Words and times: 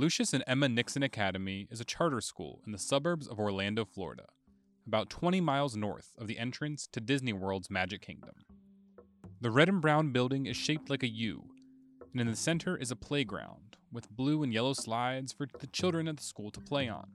Lucious 0.00 0.32
and 0.32 0.42
Emma 0.46 0.66
Nixon 0.66 1.02
Academy 1.02 1.68
is 1.70 1.78
a 1.78 1.84
charter 1.84 2.22
school 2.22 2.62
in 2.64 2.72
the 2.72 2.78
suburbs 2.78 3.28
of 3.28 3.38
Orlando, 3.38 3.84
Florida, 3.84 4.24
about 4.86 5.10
20 5.10 5.42
miles 5.42 5.76
north 5.76 6.14
of 6.16 6.26
the 6.26 6.38
entrance 6.38 6.86
to 6.86 7.02
Disney 7.02 7.34
World's 7.34 7.68
Magic 7.68 8.00
Kingdom. 8.00 8.32
The 9.42 9.50
red 9.50 9.68
and 9.68 9.82
brown 9.82 10.10
building 10.10 10.46
is 10.46 10.56
shaped 10.56 10.88
like 10.88 11.02
a 11.02 11.08
U, 11.08 11.50
and 12.12 12.18
in 12.22 12.28
the 12.28 12.34
center 12.34 12.78
is 12.78 12.90
a 12.90 12.96
playground 12.96 13.76
with 13.92 14.08
blue 14.08 14.42
and 14.42 14.54
yellow 14.54 14.72
slides 14.72 15.34
for 15.34 15.46
the 15.58 15.66
children 15.66 16.08
at 16.08 16.16
the 16.16 16.22
school 16.22 16.50
to 16.52 16.60
play 16.60 16.88
on. 16.88 17.06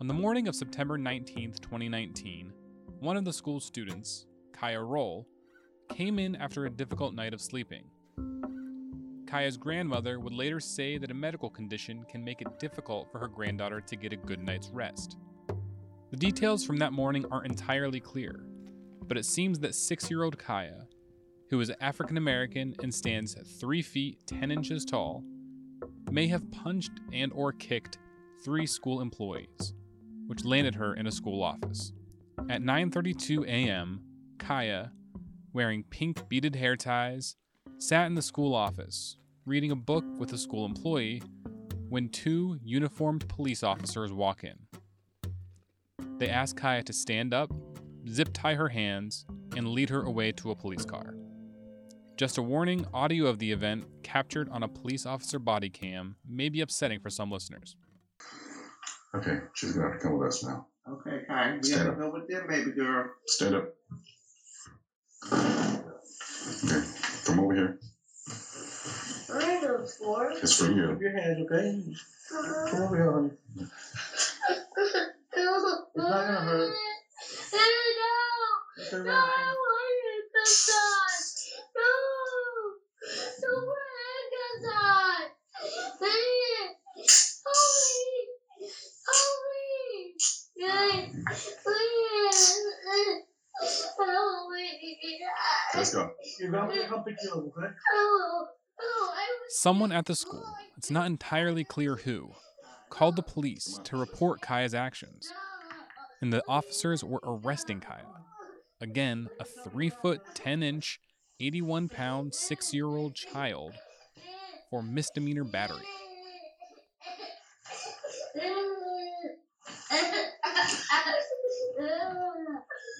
On 0.00 0.08
the 0.08 0.12
morning 0.12 0.48
of 0.48 0.56
September 0.56 0.98
19, 0.98 1.52
2019, 1.52 2.52
one 2.98 3.16
of 3.16 3.24
the 3.24 3.32
school's 3.32 3.64
students, 3.64 4.26
Kaia 4.50 4.84
Rolle, 4.84 5.24
came 5.88 6.18
in 6.18 6.34
after 6.34 6.66
a 6.66 6.70
difficult 6.70 7.14
night 7.14 7.32
of 7.32 7.40
sleeping. 7.40 7.84
Kaia's 9.34 9.56
grandmother 9.56 10.20
would 10.20 10.32
later 10.32 10.60
say 10.60 10.96
that 10.96 11.10
a 11.10 11.14
medical 11.14 11.50
condition 11.50 12.04
can 12.08 12.22
make 12.22 12.40
it 12.40 12.60
difficult 12.60 13.10
for 13.10 13.18
her 13.18 13.26
granddaughter 13.26 13.80
to 13.80 13.96
get 13.96 14.12
a 14.12 14.16
good 14.16 14.40
night's 14.40 14.68
rest. 14.68 15.16
The 16.12 16.16
details 16.16 16.64
from 16.64 16.76
that 16.76 16.92
morning 16.92 17.26
aren't 17.32 17.48
entirely 17.50 17.98
clear, 17.98 18.46
but 19.08 19.18
it 19.18 19.24
seems 19.24 19.58
that 19.58 19.74
six 19.74 20.08
year 20.08 20.22
old 20.22 20.38
Kaia, 20.38 20.86
who 21.50 21.60
is 21.60 21.72
African 21.80 22.16
American 22.16 22.76
and 22.80 22.94
stands 22.94 23.34
3 23.58 23.82
feet 23.82 24.24
10 24.28 24.52
inches 24.52 24.84
tall, 24.84 25.24
may 26.12 26.28
have 26.28 26.52
punched 26.52 26.92
and 27.12 27.32
or 27.32 27.52
kicked 27.52 27.98
three 28.44 28.66
school 28.66 29.00
employees, 29.00 29.74
which 30.28 30.44
landed 30.44 30.76
her 30.76 30.94
in 30.94 31.08
a 31.08 31.12
school 31.12 31.42
office. 31.42 31.92
At 32.48 32.62
9:32 32.62 33.48
a.m., 33.48 34.00
Kaia, 34.36 34.92
wearing 35.52 35.82
pink 35.82 36.28
beaded 36.28 36.54
hair 36.54 36.76
ties, 36.76 37.34
sat 37.78 38.06
in 38.06 38.14
the 38.14 38.22
school 38.22 38.54
office, 38.54 39.16
reading 39.46 39.70
a 39.70 39.76
book 39.76 40.04
with 40.18 40.32
a 40.32 40.38
school 40.38 40.64
employee, 40.64 41.22
when 41.88 42.08
two 42.08 42.58
uniformed 42.62 43.28
police 43.28 43.62
officers 43.62 44.10
walk 44.10 44.42
in. 44.42 44.54
They 46.18 46.28
ask 46.28 46.58
Kaia 46.58 46.82
to 46.84 46.92
stand 46.92 47.34
up, 47.34 47.52
zip 48.08 48.30
tie 48.32 48.54
her 48.54 48.70
hands, 48.70 49.26
and 49.56 49.68
lead 49.68 49.90
her 49.90 50.02
away 50.02 50.32
to 50.32 50.50
a 50.50 50.56
police 50.56 50.84
car. 50.84 51.14
Just 52.16 52.38
a 52.38 52.42
warning 52.42 52.86
audio 52.94 53.26
of 53.26 53.38
the 53.38 53.52
event 53.52 53.84
captured 54.02 54.48
on 54.48 54.62
a 54.62 54.68
police 54.68 55.04
officer 55.04 55.38
body 55.38 55.68
cam 55.68 56.16
may 56.26 56.48
be 56.48 56.60
upsetting 56.60 57.00
for 57.00 57.10
some 57.10 57.30
listeners. 57.30 57.76
Okay, 59.14 59.38
she's 59.54 59.72
gonna 59.72 59.90
have 59.90 59.98
to 60.00 60.02
come 60.02 60.18
with 60.18 60.28
us 60.28 60.42
now. 60.44 60.66
Okay, 60.88 61.24
Kai, 61.28 61.56
we 61.56 61.62
Stand 61.62 61.84
gotta 61.84 61.92
up. 61.92 61.98
go 61.98 62.12
with 62.18 62.28
them, 62.28 62.46
baby 62.48 62.70
girl. 62.72 63.10
Stand 63.26 63.56
up. 63.56 63.74
Okay, 65.32 66.82
come 67.24 67.40
over 67.40 67.54
here. 67.54 67.80
I 69.84 70.02
know. 70.04 70.36
It's 70.42 70.56
for 70.58 70.70
you. 70.70 70.88
Keep 70.92 71.00
your 71.02 71.12
hands, 71.12 71.40
okay? 71.44 71.82
Come 72.70 72.82
over 72.82 72.96
here, 72.96 73.12
honey. 73.12 73.30
It's 75.36 75.96
not 75.96 76.26
gonna 76.26 76.40
hurt. 76.40 76.70
No, 76.70 77.60
It's 78.78 78.92
no, 78.92 78.98
I 79.10 79.54
want 79.60 80.04
it 80.08 80.24
this 80.34 80.70
time. 80.70 81.22
No, 81.76 81.90
no, 83.42 83.50
where 83.68 84.24
is 84.40 84.62
that? 84.64 85.28
Please, 85.98 87.42
help 87.44 87.70
me, 87.84 88.68
help 89.06 89.40
me, 89.52 90.14
please, 91.64 92.44
please, 92.84 93.24
help 93.98 94.50
me. 94.52 94.64
Let's 95.76 95.92
go. 95.94 96.10
You're 96.40 96.50
gonna 96.50 96.72
be 96.72 96.78
help 96.82 97.06
pick 97.06 97.16
you 97.22 97.30
up, 97.30 97.38
okay? 97.38 97.68
Someone 99.64 99.92
at 99.92 100.04
the 100.04 100.14
school, 100.14 100.44
it's 100.76 100.90
not 100.90 101.06
entirely 101.06 101.64
clear 101.64 101.96
who, 101.96 102.32
called 102.90 103.16
the 103.16 103.22
police 103.22 103.80
to 103.84 103.96
report 103.96 104.42
Kaia's 104.42 104.74
actions, 104.74 105.32
and 106.20 106.30
the 106.30 106.42
officers 106.46 107.02
were 107.02 107.22
arresting 107.24 107.80
Kaia. 107.80 108.04
Again, 108.82 109.30
a 109.40 109.44
3 109.46 109.88
foot 109.88 110.20
10 110.34 110.62
inch, 110.62 111.00
81 111.40 111.88
pound, 111.88 112.34
6 112.34 112.74
year 112.74 112.88
old 112.88 113.14
child 113.14 113.72
for 114.68 114.82
misdemeanor 114.82 115.44
battery. 115.44 115.78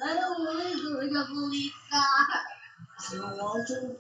I 0.03 0.15
don't 0.15 0.41
want 0.41 0.73
to 0.73 0.83
go 0.83 1.01
to 1.03 1.09
the 1.13 1.25
police 1.29 1.73
don't 3.13 3.39
want 3.39 3.69
to? 3.69 3.97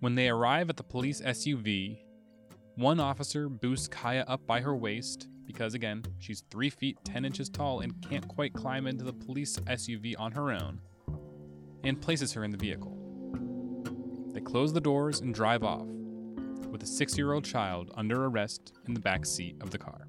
When 0.00 0.14
they 0.14 0.28
arrive 0.28 0.70
at 0.70 0.76
the 0.76 0.82
police 0.82 1.20
SUV, 1.20 1.98
one 2.76 3.00
officer 3.00 3.48
boosts 3.48 3.88
Kaia 3.88 4.24
up 4.28 4.46
by 4.46 4.60
her 4.60 4.76
waist 4.76 5.28
because, 5.44 5.74
again, 5.74 6.04
she's 6.18 6.44
3 6.50 6.70
feet 6.70 6.98
10 7.04 7.24
inches 7.24 7.48
tall 7.48 7.80
and 7.80 7.94
can't 8.08 8.26
quite 8.28 8.52
climb 8.52 8.86
into 8.86 9.04
the 9.04 9.12
police 9.12 9.56
SUV 9.60 10.14
on 10.18 10.32
her 10.32 10.52
own, 10.52 10.80
and 11.84 12.00
places 12.00 12.32
her 12.34 12.44
in 12.44 12.50
the 12.50 12.56
vehicle. 12.58 12.96
They 14.32 14.40
close 14.40 14.72
the 14.72 14.80
doors 14.80 15.20
and 15.20 15.34
drive 15.34 15.64
off, 15.64 15.86
with 16.70 16.82
a 16.82 16.86
six 16.86 17.16
year 17.16 17.32
old 17.32 17.44
child 17.44 17.90
under 17.96 18.26
arrest 18.26 18.72
in 18.86 18.94
the 18.94 19.00
back 19.00 19.26
seat 19.26 19.56
of 19.60 19.70
the 19.70 19.78
car. 19.78 20.07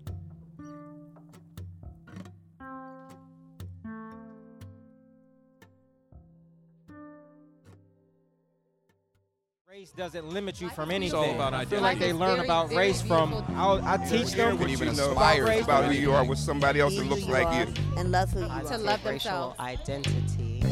Doesn't 9.99 10.29
limit 10.29 10.61
you 10.61 10.69
from 10.69 10.91
It's 10.91 10.95
anything. 10.95 11.19
all 11.19 11.35
about 11.35 11.53
I 11.53 11.65
feel 11.65 11.81
like 11.81 11.99
they 11.99 12.13
learn 12.13 12.35
Very, 12.37 12.47
about 12.47 12.69
very 12.69 12.87
race 12.87 13.01
from. 13.01 13.31
beautiful. 13.31 13.55
I'll, 13.57 13.85
I 13.85 13.97
teach 13.97 14.31
them 14.31 14.57
what 14.57 14.69
you 14.69 14.77
know 14.77 15.11
about 15.11 15.37
about, 15.37 15.39
race. 15.41 15.63
about 15.65 15.83
who 15.85 15.91
you 15.91 16.13
are 16.13 16.23
with 16.23 16.39
somebody 16.39 16.79
else 16.79 16.95
that 16.95 17.03
looks 17.03 17.25
like 17.27 17.67
you. 17.67 17.73
and 17.97 18.09
love 18.09 18.31
who 18.31 18.39
you 18.39 18.45
To 18.47 18.51
are. 18.53 18.77
love 18.77 19.03
racial 19.05 19.55
themselves. 19.57 19.59
identity. 19.59 20.63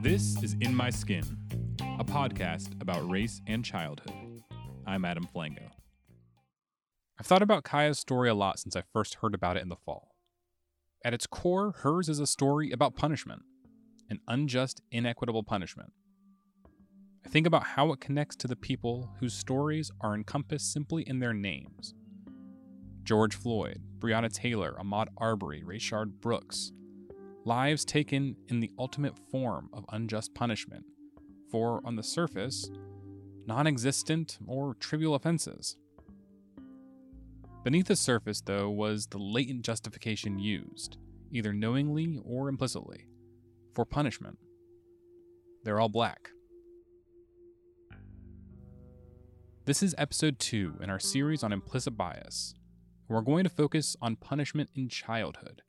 This 0.00 0.42
is 0.42 0.56
In 0.58 0.74
My 0.74 0.88
Skin, 0.88 1.22
a 1.98 2.04
podcast 2.04 2.80
about 2.80 3.06
race 3.10 3.42
and 3.46 3.62
childhood. 3.62 4.40
I'm 4.86 5.04
Adam 5.04 5.28
Flango. 5.36 5.68
I've 7.20 7.26
thought 7.26 7.42
about 7.42 7.62
Kaia's 7.62 7.98
story 7.98 8.30
a 8.30 8.34
lot 8.34 8.58
since 8.58 8.74
I 8.74 8.84
first 8.94 9.16
heard 9.16 9.34
about 9.34 9.58
it 9.58 9.62
in 9.62 9.68
the 9.68 9.76
fall. 9.76 10.14
At 11.04 11.12
its 11.12 11.26
core, 11.26 11.72
hers 11.82 12.08
is 12.08 12.20
a 12.20 12.26
story 12.26 12.70
about 12.70 12.96
punishment, 12.96 13.42
an 14.10 14.20
unjust, 14.28 14.80
inequitable 14.90 15.42
punishment. 15.42 15.92
I 17.24 17.28
think 17.28 17.46
about 17.46 17.64
how 17.64 17.92
it 17.92 18.00
connects 18.00 18.36
to 18.36 18.48
the 18.48 18.56
people 18.56 19.10
whose 19.20 19.34
stories 19.34 19.90
are 20.00 20.14
encompassed 20.14 20.72
simply 20.72 21.02
in 21.02 21.18
their 21.18 21.34
names 21.34 21.94
George 23.02 23.34
Floyd, 23.34 23.82
Breonna 23.98 24.32
Taylor, 24.32 24.76
Ahmaud 24.78 25.08
Arbery, 25.16 25.62
Rayshard 25.62 26.20
Brooks, 26.20 26.72
lives 27.44 27.84
taken 27.84 28.36
in 28.48 28.60
the 28.60 28.70
ultimate 28.78 29.18
form 29.30 29.70
of 29.72 29.84
unjust 29.90 30.34
punishment 30.34 30.84
for, 31.50 31.80
on 31.84 31.96
the 31.96 32.02
surface, 32.02 32.70
non 33.46 33.66
existent 33.66 34.38
or 34.46 34.74
trivial 34.74 35.14
offenses. 35.14 35.76
Beneath 37.64 37.86
the 37.86 37.96
surface, 37.96 38.40
though, 38.40 38.70
was 38.70 39.06
the 39.06 39.18
latent 39.18 39.62
justification 39.62 40.38
used, 40.38 40.98
either 41.32 41.52
knowingly 41.52 42.20
or 42.24 42.48
implicitly, 42.48 43.08
for 43.74 43.84
punishment. 43.84 44.38
They're 45.64 45.80
all 45.80 45.88
black. 45.88 46.30
This 49.64 49.82
is 49.82 49.94
episode 49.98 50.38
2 50.38 50.78
in 50.82 50.88
our 50.88 50.98
series 50.98 51.42
on 51.42 51.52
implicit 51.52 51.96
bias. 51.96 52.54
We're 53.08 53.20
going 53.20 53.44
to 53.44 53.50
focus 53.50 53.96
on 54.00 54.16
punishment 54.16 54.70
in 54.74 54.88
childhood 54.88 55.62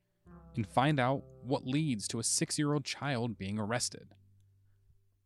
and 0.56 0.66
find 0.66 1.00
out 1.00 1.24
what 1.44 1.68
leads 1.68 2.08
to 2.10 2.20
a 2.20 2.24
six 2.24 2.58
year 2.58 2.74
old 2.74 2.86
child 2.86 3.38
being 3.38 3.60
arrested. 3.60 4.16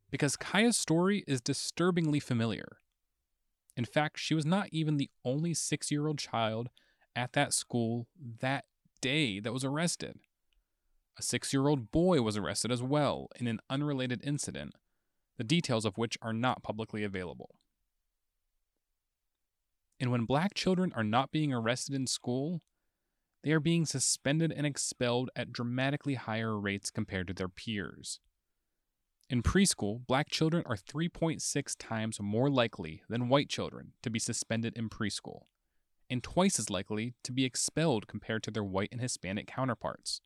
Because 0.10 0.36
Kaia's 0.36 0.78
story 0.78 1.24
is 1.28 1.42
disturbingly 1.42 2.20
familiar. 2.20 2.78
In 3.76 3.86
fact, 3.86 4.20
she 4.20 4.36
was 4.36 4.46
not 4.46 4.70
even 4.72 4.98
the 4.98 5.10
only 5.26 5.54
six 5.54 5.92
year 5.92 6.08
old 6.08 6.20
child 6.20 6.70
at 7.16 7.34
that 7.34 7.54
school 7.54 8.08
that 8.40 8.66
day 9.02 9.40
that 9.40 9.54
was 9.54 9.64
arrested. 9.64 10.20
A 11.18 11.22
six 11.22 11.54
year 11.54 11.68
old 11.68 11.92
boy 11.92 12.22
was 12.22 12.38
arrested 12.38 12.72
as 12.72 12.82
well 12.82 13.28
in 13.40 13.48
an 13.48 13.60
unrelated 13.70 14.22
incident, 14.24 14.76
the 15.38 15.44
details 15.44 15.86
of 15.86 15.98
which 15.98 16.18
are 16.22 16.34
not 16.34 16.64
publicly 16.64 17.04
available. 17.04 17.56
And 20.00 20.12
when 20.12 20.26
black 20.26 20.54
children 20.54 20.92
are 20.96 21.04
not 21.04 21.32
being 21.32 21.54
arrested 21.54 21.96
in 21.96 22.08
school, 22.08 22.62
they 23.44 23.52
are 23.52 23.60
being 23.60 23.86
suspended 23.86 24.52
and 24.52 24.66
expelled 24.66 25.30
at 25.36 25.52
dramatically 25.52 26.16
higher 26.16 26.58
rates 26.58 26.90
compared 26.90 27.28
to 27.28 27.34
their 27.34 27.50
peers. 27.50 28.20
In 29.30 29.44
preschool, 29.44 30.06
black 30.06 30.30
children 30.30 30.64
are 30.66 30.76
3.6 30.76 31.76
times 31.78 32.20
more 32.20 32.50
likely 32.50 33.04
than 33.10 33.30
white 33.30 33.50
children 33.50 33.94
to 34.02 34.10
be 34.10 34.20
suspended 34.20 34.78
in 34.78 34.90
preschool, 34.90 35.44
and 36.10 36.24
twice 36.24 36.60
as 36.60 36.70
likely 36.70 37.16
to 37.24 37.32
be 37.32 37.46
expelled 37.46 38.08
compared 38.08 38.44
to 38.44 38.52
their 38.52 38.64
white 38.64 38.90
and 38.92 39.02
Hispanic 39.02 39.48
counterparts. 39.48 40.22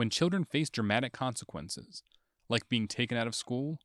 When 0.00 0.08
children 0.08 0.46
face 0.46 0.70
dramatic 0.70 1.12
consequences, 1.12 2.02
like 2.48 2.70
being 2.70 2.88
taken 2.88 3.18
out 3.18 3.26
of 3.26 3.34
school, 3.34 3.76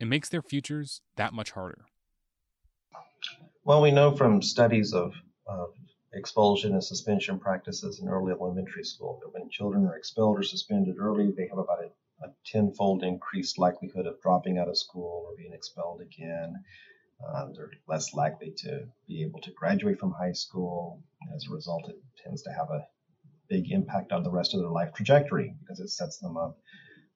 it 0.00 0.06
makes 0.06 0.30
their 0.30 0.40
futures 0.40 1.02
that 1.16 1.34
much 1.34 1.50
harder. 1.50 1.84
Well, 3.62 3.82
we 3.82 3.90
know 3.90 4.16
from 4.16 4.40
studies 4.40 4.94
of, 4.94 5.12
of 5.46 5.74
expulsion 6.14 6.72
and 6.72 6.82
suspension 6.82 7.38
practices 7.38 8.00
in 8.00 8.08
early 8.08 8.32
elementary 8.32 8.84
school 8.84 9.20
that 9.22 9.38
when 9.38 9.50
children 9.50 9.84
are 9.84 9.98
expelled 9.98 10.38
or 10.38 10.42
suspended 10.42 10.96
early, 10.98 11.30
they 11.30 11.46
have 11.48 11.58
about 11.58 11.84
a, 11.84 12.26
a 12.26 12.32
tenfold 12.46 13.02
increased 13.02 13.58
likelihood 13.58 14.06
of 14.06 14.22
dropping 14.22 14.56
out 14.56 14.68
of 14.68 14.78
school 14.78 15.26
or 15.28 15.36
being 15.36 15.52
expelled 15.52 16.00
again. 16.00 16.54
Uh, 17.22 17.48
they're 17.54 17.70
less 17.86 18.14
likely 18.14 18.50
to 18.56 18.88
be 19.06 19.22
able 19.22 19.42
to 19.42 19.50
graduate 19.50 20.00
from 20.00 20.12
high 20.12 20.32
school. 20.32 21.02
As 21.36 21.46
a 21.46 21.52
result, 21.52 21.86
it 21.90 22.02
tends 22.16 22.40
to 22.44 22.50
have 22.50 22.70
a 22.70 22.86
big 23.48 23.70
impact 23.70 24.12
on 24.12 24.22
the 24.22 24.30
rest 24.30 24.54
of 24.54 24.60
their 24.60 24.70
life 24.70 24.92
trajectory 24.94 25.54
because 25.60 25.80
it 25.80 25.90
sets 25.90 26.18
them 26.18 26.36
up 26.36 26.58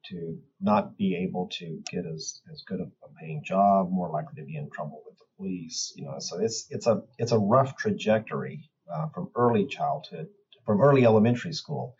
to 0.07 0.39
not 0.61 0.97
be 0.97 1.17
able 1.17 1.49
to 1.53 1.83
get 1.91 2.05
as, 2.07 2.41
as 2.53 2.63
good 2.67 2.81
of 2.81 2.89
a 3.05 3.09
paying 3.21 3.43
job, 3.45 3.91
more 3.91 4.11
likely 4.11 4.41
to 4.41 4.47
be 4.47 4.57
in 4.57 4.71
trouble 4.71 5.03
with 5.05 5.19
the 5.19 5.25
police. 5.37 5.93
You 5.97 6.05
know, 6.05 6.15
so 6.19 6.39
it's 6.39 6.67
it's 6.71 6.87
a 6.87 7.03
it's 7.19 7.33
a 7.33 7.39
rough 7.39 7.77
trajectory 7.77 8.71
uh, 8.93 9.09
from 9.09 9.31
early 9.35 9.67
childhood, 9.67 10.29
from 10.65 10.81
early 10.81 11.05
elementary 11.05 11.53
school. 11.53 11.97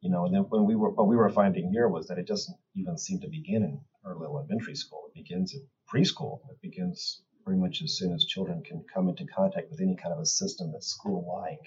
You 0.00 0.10
know, 0.10 0.24
and 0.24 0.34
then 0.34 0.42
when 0.48 0.64
we 0.64 0.76
were 0.76 0.90
what 0.90 1.08
we 1.08 1.16
were 1.16 1.28
finding 1.28 1.70
here 1.70 1.88
was 1.88 2.06
that 2.08 2.18
it 2.18 2.26
doesn't 2.26 2.56
even 2.74 2.96
seem 2.96 3.20
to 3.20 3.28
begin 3.28 3.62
in 3.62 3.80
early 4.06 4.24
elementary 4.24 4.76
school. 4.76 5.04
It 5.08 5.14
begins 5.14 5.54
in 5.54 5.66
preschool. 5.92 6.40
It 6.50 6.60
begins 6.62 7.22
pretty 7.44 7.60
much 7.60 7.82
as 7.82 7.96
soon 7.98 8.14
as 8.14 8.24
children 8.24 8.62
can 8.62 8.84
come 8.92 9.08
into 9.08 9.26
contact 9.26 9.70
with 9.70 9.80
any 9.80 9.96
kind 9.96 10.14
of 10.14 10.20
a 10.20 10.26
system 10.26 10.70
that's 10.72 10.88
school-like. 10.88 11.66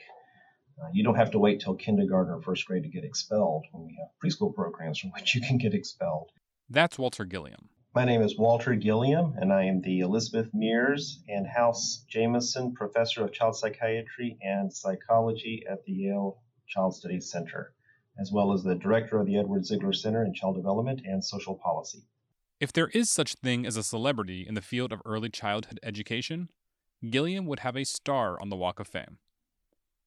Uh, 0.81 0.88
you 0.92 1.04
don't 1.04 1.16
have 1.16 1.31
to 1.31 1.40
wait 1.40 1.60
till 1.60 1.75
kindergarten 1.75 2.34
or 2.34 2.42
first 2.42 2.66
grade 2.66 2.84
to 2.84 2.90
get 2.90 3.04
expelled 3.04 3.66
when 3.72 3.86
we 3.86 3.98
have 4.00 4.10
preschool 4.24 4.54
programs 4.54 5.00
from 5.00 5.12
which 5.12 5.36
you 5.36 5.42
can 5.42 5.58
get 5.58 5.74
expelled. 5.74 6.31
That's 6.70 6.98
Walter 6.98 7.25
Gilliam. 7.25 7.70
My 7.96 8.06
name 8.06 8.24
is 8.24 8.40
Walter 8.40 8.74
Gilliam, 8.74 9.36
and 9.38 9.54
I 9.54 9.66
am 9.66 9.81
the 9.81 10.00
Elizabeth 10.00 10.50
Mears 10.52 11.22
and 11.30 11.46
House 11.46 12.04
Jameson 12.10 12.74
Professor 12.74 13.24
of 13.24 13.34
Child 13.34 13.56
Psychiatry 13.56 14.36
and 14.42 14.74
Psychology 14.74 15.64
at 15.70 15.84
the 15.86 15.92
Yale 15.92 16.42
Child 16.68 16.96
Studies 16.96 17.30
Center, 17.30 17.74
as 18.20 18.31
well 18.31 18.52
as 18.52 18.64
the 18.64 18.74
Director 18.74 19.20
of 19.20 19.28
the 19.28 19.38
Edward 19.38 19.62
Zigler 19.62 19.96
Center 19.96 20.25
in 20.25 20.34
Child 20.34 20.56
Development 20.56 21.02
and 21.06 21.24
Social 21.24 21.54
Policy. 21.56 22.04
If 22.60 22.74
there 22.74 22.88
is 22.88 23.12
such 23.12 23.36
thing 23.36 23.66
as 23.66 23.78
a 23.78 23.84
celebrity 23.84 24.44
in 24.48 24.56
the 24.56 24.62
field 24.62 24.92
of 24.92 25.02
early 25.06 25.30
childhood 25.30 25.80
education, 25.84 26.50
Gilliam 27.08 27.46
would 27.46 27.60
have 27.60 27.75
a 27.75 27.84
star 27.84 28.42
on 28.42 28.50
the 28.50 28.56
Walk 28.56 28.80
of 28.80 28.88
Fame. 28.88 29.20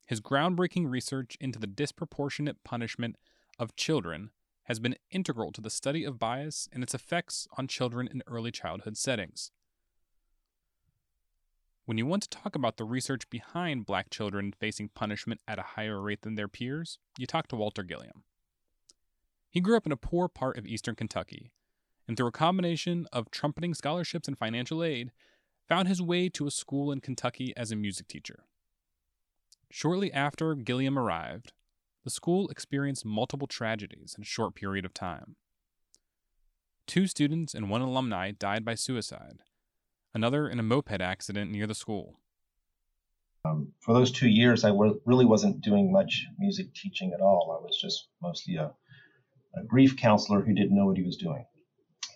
His 0.06 0.20
groundbreaking 0.20 0.88
research 0.88 1.36
into 1.40 1.58
the 1.58 1.66
disproportionate 1.66 2.62
punishment 2.62 3.16
of 3.58 3.74
children 3.74 4.30
has 4.64 4.78
been 4.78 4.96
integral 5.10 5.50
to 5.52 5.60
the 5.60 5.70
study 5.70 6.04
of 6.04 6.18
bias 6.18 6.68
and 6.72 6.82
its 6.82 6.94
effects 6.94 7.48
on 7.58 7.66
children 7.66 8.08
in 8.08 8.22
early 8.26 8.52
childhood 8.52 8.96
settings. 8.96 9.50
When 11.86 11.98
you 11.98 12.06
want 12.06 12.22
to 12.24 12.28
talk 12.28 12.56
about 12.56 12.76
the 12.76 12.84
research 12.84 13.28
behind 13.30 13.86
black 13.86 14.10
children 14.10 14.52
facing 14.58 14.88
punishment 14.88 15.40
at 15.46 15.58
a 15.58 15.74
higher 15.74 16.00
rate 16.00 16.22
than 16.22 16.36
their 16.36 16.48
peers, 16.48 16.98
you 17.18 17.26
talk 17.26 17.48
to 17.48 17.56
Walter 17.56 17.82
Gilliam. 17.82 18.24
He 19.50 19.60
grew 19.60 19.76
up 19.76 19.86
in 19.86 19.92
a 19.92 19.96
poor 19.96 20.28
part 20.28 20.58
of 20.58 20.66
eastern 20.66 20.96
Kentucky, 20.96 21.52
and 22.06 22.16
through 22.16 22.26
a 22.26 22.32
combination 22.32 23.06
of 23.12 23.30
trumpeting 23.30 23.74
scholarships 23.74 24.28
and 24.28 24.38
financial 24.38 24.82
aid, 24.82 25.12
found 25.68 25.88
his 25.88 26.02
way 26.02 26.28
to 26.28 26.46
a 26.46 26.50
school 26.50 26.92
in 26.92 27.00
Kentucky 27.00 27.52
as 27.56 27.72
a 27.72 27.76
music 27.76 28.06
teacher. 28.08 28.44
Shortly 29.70 30.12
after 30.12 30.54
Gilliam 30.54 30.98
arrived, 30.98 31.52
the 32.04 32.10
school 32.10 32.48
experienced 32.48 33.04
multiple 33.04 33.48
tragedies 33.48 34.14
in 34.16 34.22
a 34.22 34.26
short 34.26 34.54
period 34.54 34.84
of 34.84 34.94
time. 34.94 35.36
Two 36.86 37.06
students 37.08 37.52
and 37.52 37.68
one 37.68 37.80
alumni 37.80 38.30
died 38.30 38.64
by 38.64 38.76
suicide, 38.76 39.40
another 40.14 40.48
in 40.48 40.60
a 40.60 40.62
moped 40.62 41.00
accident 41.00 41.50
near 41.50 41.66
the 41.66 41.74
school. 41.74 42.20
Um, 43.44 43.72
for 43.80 43.92
those 43.92 44.12
two 44.12 44.28
years, 44.28 44.64
I 44.64 44.70
really 45.04 45.24
wasn't 45.24 45.60
doing 45.60 45.92
much 45.92 46.26
music 46.38 46.72
teaching 46.74 47.12
at 47.12 47.20
all. 47.20 47.56
I 47.58 47.64
was 47.64 47.76
just 47.80 48.08
mostly 48.22 48.56
a, 48.56 48.72
a 49.56 49.64
grief 49.64 49.96
counselor 49.96 50.42
who 50.42 50.54
didn't 50.54 50.76
know 50.76 50.86
what 50.86 50.96
he 50.96 51.02
was 51.02 51.16
doing. 51.16 51.44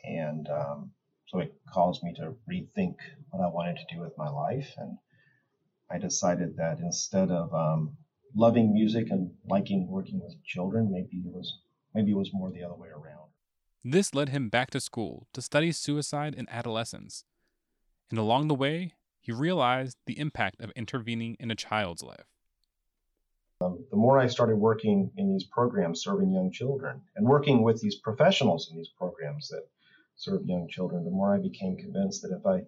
And 0.04 0.48
um, 0.48 0.92
so 1.26 1.40
it 1.40 1.52
caused 1.72 2.02
me 2.02 2.14
to 2.14 2.34
rethink 2.50 2.94
what 3.30 3.44
I 3.44 3.48
wanted 3.48 3.76
to 3.76 3.94
do 3.94 4.00
with 4.00 4.16
my 4.16 4.28
life. 4.28 4.72
And 4.76 4.96
I 5.90 5.98
decided 5.98 6.56
that 6.56 6.78
instead 6.78 7.30
of 7.30 7.52
um, 7.52 7.96
loving 8.34 8.72
music 8.72 9.10
and 9.10 9.30
liking 9.48 9.88
working 9.88 10.20
with 10.22 10.42
children, 10.44 10.90
maybe 10.90 11.22
it 11.24 11.32
was 11.32 11.58
maybe 11.94 12.12
it 12.12 12.16
was 12.16 12.30
more 12.32 12.50
the 12.50 12.62
other 12.62 12.76
way 12.76 12.88
around. 12.88 13.30
This 13.82 14.14
led 14.14 14.28
him 14.28 14.48
back 14.48 14.70
to 14.70 14.80
school 14.80 15.26
to 15.32 15.42
study 15.42 15.72
suicide 15.72 16.34
in 16.34 16.48
adolescence. 16.48 17.24
And 18.10 18.18
along 18.18 18.48
the 18.48 18.54
way, 18.54 18.94
he 19.20 19.32
realized 19.32 19.96
the 20.06 20.18
impact 20.18 20.60
of 20.60 20.70
intervening 20.76 21.36
in 21.40 21.50
a 21.50 21.54
child's 21.54 22.02
life. 22.02 22.26
Um, 23.62 23.84
the 23.90 23.96
more 23.96 24.18
I 24.18 24.26
started 24.26 24.56
working 24.56 25.10
in 25.16 25.32
these 25.32 25.44
programs 25.44 26.02
serving 26.02 26.32
young 26.32 26.50
children 26.50 27.02
and 27.16 27.26
working 27.26 27.62
with 27.62 27.80
these 27.80 27.96
professionals 27.96 28.68
in 28.70 28.76
these 28.76 28.88
programs 28.88 29.48
that 29.48 29.66
serve 30.16 30.46
young 30.46 30.68
children, 30.68 31.04
the 31.04 31.10
more 31.10 31.34
I 31.34 31.38
became 31.38 31.76
convinced 31.76 32.22
that 32.22 32.36
if 32.36 32.46
I 32.46 32.62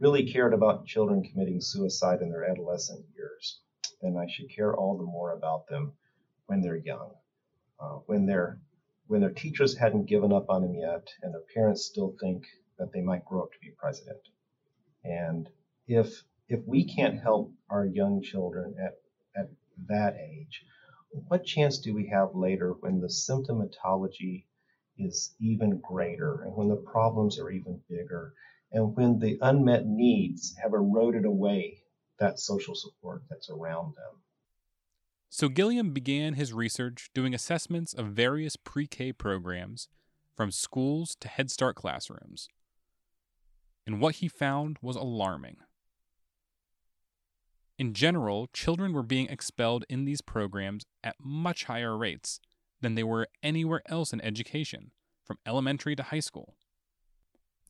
really 0.00 0.30
cared 0.30 0.52
about 0.52 0.86
children 0.86 1.22
committing 1.22 1.60
suicide 1.60 2.20
in 2.20 2.30
their 2.30 2.50
adolescent 2.50 3.04
years, 3.14 3.60
then 4.02 4.16
I 4.16 4.26
should 4.28 4.50
care 4.50 4.74
all 4.74 4.96
the 4.98 5.04
more 5.04 5.32
about 5.32 5.66
them 5.68 5.92
when 6.46 6.60
they're 6.60 6.76
young, 6.76 7.14
uh, 7.80 7.98
when 8.06 8.26
they're 8.26 8.60
when 9.06 9.20
their 9.20 9.32
teachers 9.32 9.76
hadn't 9.76 10.06
given 10.06 10.32
up 10.32 10.48
on 10.48 10.62
them 10.62 10.74
yet, 10.74 11.06
and 11.22 11.32
their 11.32 11.44
parents 11.54 11.84
still 11.84 12.16
think 12.20 12.44
that 12.78 12.90
they 12.92 13.02
might 13.02 13.24
grow 13.24 13.42
up 13.42 13.52
to 13.52 13.58
be 13.60 13.70
president. 13.78 14.20
And 15.04 15.48
if 15.86 16.24
if 16.48 16.60
we 16.66 16.84
can't 16.84 17.20
help 17.20 17.52
our 17.70 17.86
young 17.86 18.22
children 18.22 18.74
at 18.78 19.00
at 19.36 19.50
that 19.88 20.16
age, 20.16 20.64
what 21.28 21.44
chance 21.44 21.78
do 21.78 21.94
we 21.94 22.08
have 22.08 22.34
later 22.34 22.72
when 22.72 23.00
the 23.00 23.08
symptomatology 23.08 24.44
is 24.98 25.34
even 25.40 25.80
greater 25.80 26.42
and 26.42 26.54
when 26.56 26.68
the 26.68 26.76
problems 26.76 27.38
are 27.38 27.50
even 27.50 27.80
bigger 27.88 28.34
and 28.74 28.96
when 28.96 29.20
the 29.20 29.38
unmet 29.40 29.86
needs 29.86 30.54
have 30.60 30.74
eroded 30.74 31.24
away 31.24 31.78
that 32.18 32.40
social 32.40 32.74
support 32.74 33.22
that's 33.30 33.48
around 33.48 33.94
them. 33.94 34.20
So 35.30 35.48
Gilliam 35.48 35.92
began 35.92 36.34
his 36.34 36.52
research 36.52 37.10
doing 37.14 37.34
assessments 37.34 37.94
of 37.94 38.08
various 38.08 38.56
pre 38.56 38.86
K 38.86 39.12
programs, 39.12 39.88
from 40.36 40.50
schools 40.50 41.16
to 41.20 41.28
Head 41.28 41.50
Start 41.50 41.76
classrooms. 41.76 42.48
And 43.86 44.00
what 44.00 44.16
he 44.16 44.28
found 44.28 44.78
was 44.82 44.96
alarming. 44.96 45.58
In 47.78 47.94
general, 47.94 48.48
children 48.52 48.92
were 48.92 49.02
being 49.02 49.28
expelled 49.28 49.84
in 49.88 50.04
these 50.04 50.20
programs 50.20 50.84
at 51.02 51.16
much 51.20 51.64
higher 51.64 51.96
rates 51.96 52.40
than 52.80 52.94
they 52.94 53.04
were 53.04 53.28
anywhere 53.42 53.82
else 53.86 54.12
in 54.12 54.20
education, 54.20 54.90
from 55.24 55.38
elementary 55.46 55.94
to 55.96 56.02
high 56.04 56.20
school. 56.20 56.56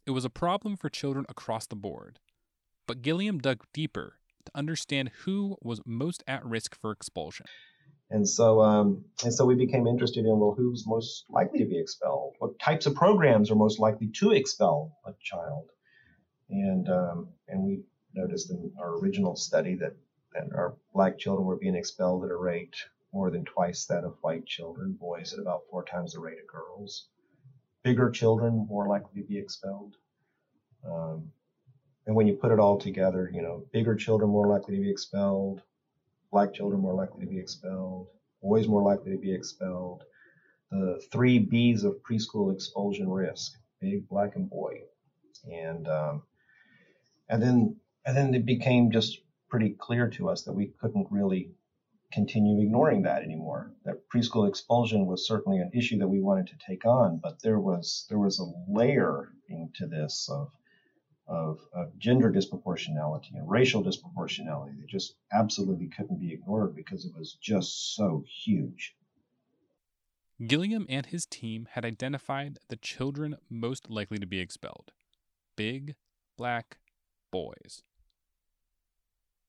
It 0.07 0.11
was 0.11 0.25
a 0.25 0.31
problem 0.31 0.77
for 0.77 0.91
children 0.91 1.25
across 1.29 1.67
the 1.67 1.77
board, 1.77 2.19
but 2.87 3.01
Gilliam 3.01 3.39
dug 3.39 3.65
deeper 3.73 4.19
to 4.45 4.53
understand 4.55 5.11
who 5.25 5.57
was 5.63 5.81
most 5.87 6.23
at 6.27 6.45
risk 6.45 6.79
for 6.79 6.91
expulsion. 6.91 7.47
And 8.11 8.29
so, 8.29 8.61
um, 8.61 9.07
and 9.23 9.33
so 9.33 9.47
we 9.47 9.55
became 9.55 9.87
interested 9.87 10.27
in 10.27 10.39
well, 10.39 10.55
who's 10.57 10.87
most 10.87 11.25
likely 11.31 11.61
to 11.61 11.65
be 11.65 11.79
expelled? 11.79 12.35
What 12.39 12.59
types 12.59 12.85
of 12.85 12.95
programs 12.95 13.51
are 13.51 13.55
most 13.55 13.79
likely 13.79 14.09
to 14.09 14.33
expel 14.33 14.99
a 15.07 15.15
child? 15.23 15.71
And 16.51 16.89
um, 16.91 17.29
and 17.49 17.63
we 17.65 17.81
noticed 18.15 18.51
in 18.51 18.73
our 18.79 18.99
original 18.99 19.37
study 19.37 19.75
that 19.77 19.97
that 20.35 20.55
our 20.55 20.75
black 20.93 21.19
children 21.19 21.47
were 21.47 21.57
being 21.57 21.77
expelled 21.77 22.25
at 22.25 22.31
a 22.31 22.37
rate 22.37 22.77
more 23.13 23.31
than 23.31 23.45
twice 23.45 23.87
that 23.87 24.05
of 24.05 24.17
white 24.21 24.45
children, 24.45 24.93
boys 24.93 25.33
at 25.33 25.39
about 25.39 25.63
four 25.71 25.85
times 25.85 26.13
the 26.13 26.21
rate 26.21 26.39
of 26.39 26.47
girls. 26.47 27.07
Bigger 27.85 28.11
children 28.11 28.67
more 28.69 28.89
likely 28.89 29.21
to 29.23 29.29
be 29.29 29.39
expelled. 29.39 29.95
Um, 30.85 31.31
and 32.07 32.17
when 32.17 32.27
you 32.27 32.35
put 32.35 32.51
it 32.51 32.59
all 32.59 32.79
together, 32.79 33.31
you 33.33 33.43
know, 33.43 33.65
bigger 33.73 33.95
children 33.95 34.31
more 34.31 34.49
likely 34.49 34.77
to 34.77 34.83
be 34.83 34.91
expelled, 34.91 35.63
black 36.33 36.53
children 36.53 36.81
more 36.81 36.95
likely 36.95 37.25
to 37.25 37.31
be 37.31 37.39
expelled, 37.39 38.09
boys 38.43 38.67
more 38.67 38.83
likely 38.83 39.13
to 39.13 39.19
be 39.19 39.33
expelled. 39.33 40.03
The 40.71 41.01
three 41.13 41.39
B's 41.39 41.85
of 41.85 42.03
preschool 42.03 42.53
expulsion 42.53 43.09
risk: 43.09 43.53
big, 43.81 44.09
black, 44.09 44.35
and 44.35 44.51
boy. 44.51 44.81
And 45.51 45.87
um, 45.87 46.23
and 47.29 47.43
then 47.43 47.77
and 48.07 48.17
then 48.17 48.35
it 48.35 48.45
became 48.47 48.91
just 48.91 49.21
pretty 49.49 49.71
clear 49.71 50.09
to 50.11 50.29
us 50.29 50.43
that 50.45 50.53
we 50.53 50.73
couldn't 50.81 51.07
really 51.11 51.51
continue 52.15 52.63
ignoring 52.63 53.03
that 53.03 53.23
anymore. 53.23 53.73
That 53.85 54.09
preschool 54.09 54.49
expulsion 54.49 55.07
was 55.07 55.27
certainly 55.27 55.59
an 55.59 55.71
issue 55.75 55.99
that 55.99 56.09
we 56.09 56.21
wanted 56.21 56.47
to 56.49 56.67
take 56.67 56.87
on, 56.87 57.19
but 57.23 57.43
there 57.43 57.59
was 57.59 58.07
there 58.09 58.19
was 58.19 58.39
a 58.39 58.73
layer 58.73 59.33
into 59.49 59.87
this 59.87 60.29
of 60.31 60.53
of, 61.27 61.59
of 61.73 61.99
gender 61.99 62.31
disproportionality 62.31 63.33
and 63.35 63.49
racial 63.49 63.83
disproportionality 63.83 64.79
that 64.79 64.89
just 64.89 65.17
absolutely 65.33 65.89
couldn't 65.89 66.21
be 66.21 66.33
ignored 66.33 66.77
because 66.77 67.07
it 67.07 67.13
was 67.17 67.39
just 67.41 67.97
so 67.97 68.23
huge. 68.45 68.95
Gilliam 70.47 70.85
and 70.89 71.07
his 71.07 71.25
team 71.25 71.69
had 71.73 71.85
identified 71.85 72.59
the 72.69 72.77
children 72.77 73.37
most 73.49 73.89
likely 73.89 74.19
to 74.19 74.27
be 74.27 74.41
expelled 74.41 74.93
big, 75.57 75.95
black 76.37 76.79
boys. 77.31 77.83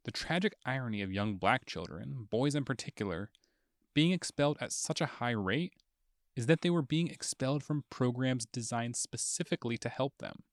The 0.06 0.12
tragic 0.12 0.54
irony 0.64 1.02
of 1.02 1.12
young 1.12 1.38
black 1.38 1.66
children, 1.66 2.28
boys 2.30 2.54
in 2.54 2.64
particular, 2.64 3.32
being 3.96 4.12
expelled 4.12 4.58
at 4.62 4.72
such 4.72 5.02
a 5.02 5.08
high 5.08 5.32
rate 5.32 5.74
is 6.36 6.46
that 6.46 6.62
they 6.62 6.70
were 6.70 6.84
being 6.84 7.08
expelled 7.08 7.64
from 7.64 7.86
programs 7.90 8.46
designed 8.46 8.96
specifically 8.96 9.80
to 9.80 9.90
help 9.90 10.20
them. 10.20 10.44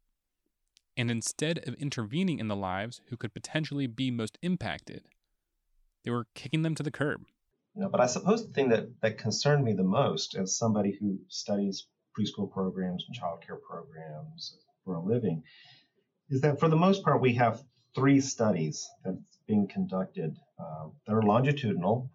And 0.96 1.10
instead 1.10 1.68
of 1.68 1.74
intervening 1.74 2.38
in 2.38 2.48
the 2.48 2.56
lives 2.56 3.02
who 3.08 3.18
could 3.18 3.34
potentially 3.34 3.86
be 3.86 4.10
most 4.10 4.38
impacted, 4.40 5.04
they 6.02 6.10
were 6.10 6.28
kicking 6.34 6.62
them 6.62 6.74
to 6.76 6.82
the 6.82 6.90
curb. 6.90 7.26
You 7.74 7.82
know, 7.82 7.90
but 7.90 8.00
I 8.00 8.06
suppose 8.06 8.46
the 8.46 8.54
thing 8.54 8.70
that, 8.70 8.88
that 9.02 9.18
concerned 9.18 9.64
me 9.64 9.74
the 9.74 9.82
most 9.82 10.34
as 10.34 10.56
somebody 10.56 10.96
who 10.98 11.18
studies 11.28 11.86
preschool 12.18 12.50
programs 12.50 13.04
and 13.06 13.14
childcare 13.14 13.60
programs 13.60 14.56
for 14.84 14.94
a 14.94 15.00
living 15.00 15.42
is 16.30 16.40
that 16.40 16.58
for 16.58 16.68
the 16.68 16.76
most 16.76 17.02
part 17.04 17.20
we 17.20 17.34
have 17.34 17.62
three 17.94 18.20
studies 18.20 18.88
that's 19.04 19.38
being 19.46 19.66
conducted 19.68 20.36
uh, 20.58 20.86
that 21.06 21.14
are 21.14 21.22
longitudinal 21.22 22.10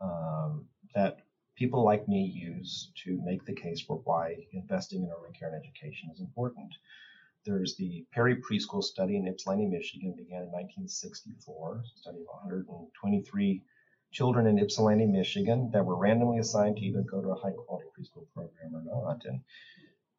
um, 0.00 0.66
that 0.94 1.20
people 1.56 1.84
like 1.84 2.06
me 2.08 2.22
use 2.22 2.90
to 3.04 3.20
make 3.24 3.44
the 3.44 3.52
case 3.52 3.80
for 3.80 4.00
why 4.04 4.36
investing 4.52 5.02
in 5.02 5.10
early 5.10 5.32
care 5.38 5.48
and 5.48 5.62
education 5.62 6.10
is 6.12 6.20
important. 6.20 6.74
There's 7.44 7.76
the 7.76 8.04
Perry 8.12 8.36
Preschool 8.36 8.82
Study 8.82 9.16
in 9.16 9.26
Ypsilanti, 9.28 9.66
Michigan, 9.66 10.14
began 10.16 10.42
in 10.42 10.50
1964, 10.50 11.84
a 11.84 11.98
study 11.98 12.18
of 12.18 12.26
123 12.26 13.62
children 14.10 14.46
in 14.46 14.58
Ypsilanti, 14.58 15.06
Michigan, 15.06 15.70
that 15.72 15.84
were 15.84 15.96
randomly 15.96 16.38
assigned 16.38 16.76
to 16.76 16.82
either 16.82 17.02
go 17.02 17.22
to 17.22 17.28
a 17.28 17.36
high 17.36 17.52
quality 17.52 17.86
preschool 17.96 18.26
program 18.34 18.74
or 18.74 18.82
not. 18.82 19.22
And 19.24 19.40